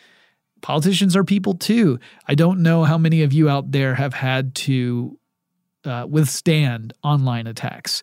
Politicians 0.61 1.17
are 1.17 1.25
people 1.25 1.55
too. 1.55 1.99
I 2.29 2.37
don't 2.37 2.63
know 2.63 2.85
how 2.85 2.99
many 2.99 3.25
of 3.25 3.33
you 3.33 3.49
out 3.49 3.73
there 3.73 3.97
have 3.97 4.15
had 4.15 4.55
to 4.55 5.19
uh, 5.85 6.07
withstand 6.09 6.93
online 7.03 7.47
attacks. 7.47 8.03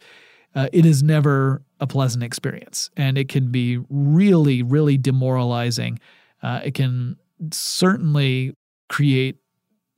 Uh, 0.55 0.67
it 0.73 0.85
is 0.85 1.03
never 1.03 1.61
a 1.79 1.87
pleasant 1.87 2.23
experience, 2.23 2.89
and 2.97 3.17
it 3.17 3.29
can 3.29 3.51
be 3.51 3.79
really, 3.89 4.63
really 4.63 4.97
demoralizing. 4.97 5.99
Uh, 6.41 6.61
it 6.63 6.73
can 6.73 7.17
certainly 7.51 8.55
create 8.89 9.37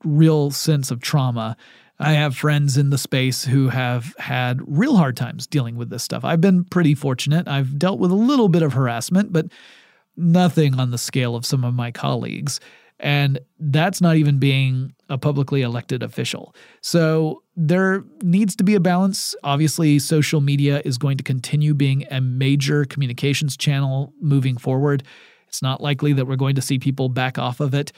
real 0.04 0.52
sense 0.52 0.92
of 0.92 1.00
trauma. 1.00 1.56
I 2.00 2.14
have 2.14 2.36
friends 2.36 2.78
in 2.78 2.90
the 2.90 2.98
space 2.98 3.46
who 3.46 3.70
have 3.70 4.16
had 4.18 4.60
real 4.66 4.98
hard 4.98 5.16
times 5.16 5.46
dealing 5.48 5.76
with 5.78 5.90
this 5.90 6.04
stuff. 6.04 6.26
I've 6.26 6.42
been 6.42 6.64
pretty 6.66 6.96
fortunate. 6.96 7.48
I've 7.48 7.78
dealt 7.78 8.00
with 8.00 8.12
a 8.12 8.16
little 8.16 8.50
bit 8.50 8.64
of 8.64 8.74
harassment, 8.74 9.32
but 9.32 9.46
nothing 10.18 10.80
on 10.80 10.92
the 10.92 10.98
scale 10.98 11.36
of 11.36 11.46
some 11.46 11.64
of 11.64 11.74
my 11.74 11.92
colleagues. 11.92 12.60
And 13.00 13.40
that's 13.60 14.02
not 14.02 14.16
even 14.18 14.38
being 14.38 14.94
a 15.10 15.18
publicly 15.18 15.62
elected 15.62 16.04
official. 16.04 16.56
So 16.82 17.44
there 17.64 18.04
needs 18.24 18.56
to 18.56 18.64
be 18.64 18.74
a 18.74 18.80
balance. 18.80 19.36
Obviously, 19.44 20.00
social 20.00 20.42
media 20.42 20.82
is 20.84 20.98
going 20.98 21.18
to 21.18 21.24
continue 21.24 21.76
being 21.76 22.06
a 22.10 22.20
major 22.20 22.86
communications 22.86 23.56
channel 23.56 24.14
moving 24.20 24.58
forward. 24.58 25.04
It's 25.48 25.62
not 25.62 25.80
likely 25.80 26.14
that 26.14 26.26
we're 26.26 26.38
going 26.38 26.56
to 26.56 26.62
see 26.62 26.80
people 26.80 27.08
back 27.08 27.38
off 27.38 27.60
of 27.60 27.76
it. 27.76 27.92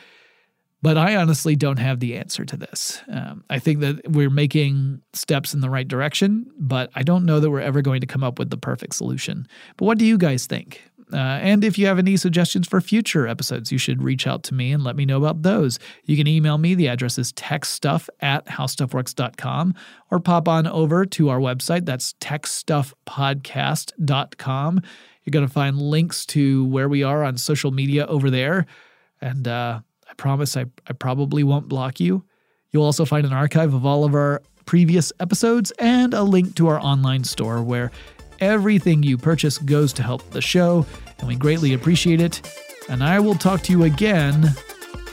But 0.82 0.97
I 0.97 1.16
honestly 1.16 1.55
don't 1.55 1.80
have 1.80 2.01
the 2.01 2.18
answer 2.18 2.43
to 2.43 2.57
this. 2.57 3.01
Um, 3.07 3.45
I 3.49 3.59
think 3.59 3.80
that 3.80 4.01
we're 4.11 4.30
making 4.30 5.01
steps 5.14 5.53
in 5.53 5.61
the 5.61 5.70
right 5.70 5.88
direction, 5.88 6.45
but 6.57 6.89
I 6.93 7.03
don't 7.03 7.24
know 7.24 7.39
that 7.39 7.49
we're 7.49 7.61
ever 7.61 7.82
going 7.82 8.01
to 8.01 8.07
come 8.07 8.22
up 8.22 8.38
with 8.38 8.49
the 8.49 8.57
perfect 8.57 8.95
solution. 8.95 9.47
But 9.78 9.86
what 9.86 9.97
do 9.97 10.03
you 10.03 10.18
guys 10.18 10.45
think? 10.45 10.82
Uh, 11.14 11.39
and 11.41 11.64
if 11.64 11.78
you 11.78 11.86
have 11.86 11.99
any 11.99 12.18
suggestions 12.18 12.68
for 12.68 12.82
future 12.82 13.28
episodes, 13.28 13.72
you 13.72 13.78
should 13.78 14.01
reach 14.01 14.26
out 14.26 14.41
to 14.43 14.53
me 14.53 14.72
and 14.72 14.84
let 14.84 14.95
me 14.95 15.05
know 15.05 15.18
about 15.18 15.43
those. 15.43 15.78
You 16.05 16.18
can 16.18 16.28
email 16.28 16.57
me. 16.57 16.74
The 16.76 16.88
address 16.88 17.20
is 17.20 17.34
techstuff 17.34 18.07
at 18.20 18.45
howstuffworks.com 18.47 19.76
or 20.09 20.20
pop 20.20 20.47
on 20.47 20.66
over 20.68 21.05
to 21.05 21.30
our 21.30 21.39
website. 21.39 21.86
That's 21.86 22.14
techstuffpodcast.com. 22.14 24.82
You're 25.24 25.32
going 25.32 25.47
to 25.47 25.53
find 25.53 25.82
links 25.82 26.26
to 26.28 26.66
where 26.66 26.88
we 26.89 27.03
are 27.03 27.24
on 27.24 27.38
social 27.38 27.72
media 27.72 28.05
over 28.07 28.30
there. 28.30 28.66
And, 29.22 29.47
uh, 29.47 29.80
I 30.09 30.14
promise 30.16 30.55
I, 30.55 30.66
I 30.88 30.93
probably 30.93 31.43
won't 31.43 31.68
block 31.68 31.99
you. 31.99 32.24
You'll 32.72 32.84
also 32.84 33.03
find 33.03 33.26
an 33.26 33.34
archive 33.34 33.74
of 33.74 33.84
all 33.84 34.03
of 34.03 34.14
our 34.14 34.43
previous 34.66 35.11
episodes 35.20 35.72
and 35.80 36.14
a 36.14 36.22
link 36.24 36.55
to 36.55 36.68
our 36.68 36.80
online 36.80 37.24
store 37.24 37.64
where 37.64 37.91
everything 38.40 39.04
you 39.04 39.18
purchase 39.18 39.58
goes 39.58 39.94
to 39.94 40.04
help 40.04 40.30
the 40.32 40.42
show, 40.42 40.86
and 41.20 41.28
we 41.28 41.36
greatly 41.36 41.74
appreciate 41.74 42.22
it. 42.22 42.42
And 42.90 43.04
I 43.04 43.20
will 43.20 43.36
talk 43.36 43.62
to 43.64 43.72
you 43.72 43.84
again 43.84 44.50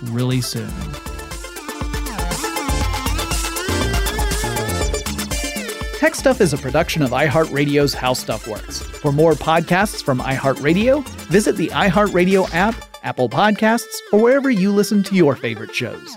really 0.05 0.41
soon. 0.41 0.71
Tech 5.99 6.15
Stuff 6.15 6.41
is 6.41 6.53
a 6.53 6.59
production 6.59 7.03
of 7.03 7.11
iHeartRadio's 7.11 7.93
How 7.93 8.15
Stuff 8.15 8.49
Works. 8.49 8.81
For 8.81 9.13
more 9.13 9.33
podcasts 9.33 10.03
from 10.03 10.19
iHeartRadio, 10.19 11.07
visit 11.29 11.57
the 11.57 11.69
iHeartRadio 11.69 12.53
app 12.55 12.75
Apple 13.03 13.29
Podcasts, 13.29 13.99
or 14.13 14.21
wherever 14.21 14.51
you 14.51 14.71
listen 14.71 15.03
to 15.05 15.15
your 15.15 15.35
favorite 15.35 15.75
shows. 15.75 16.17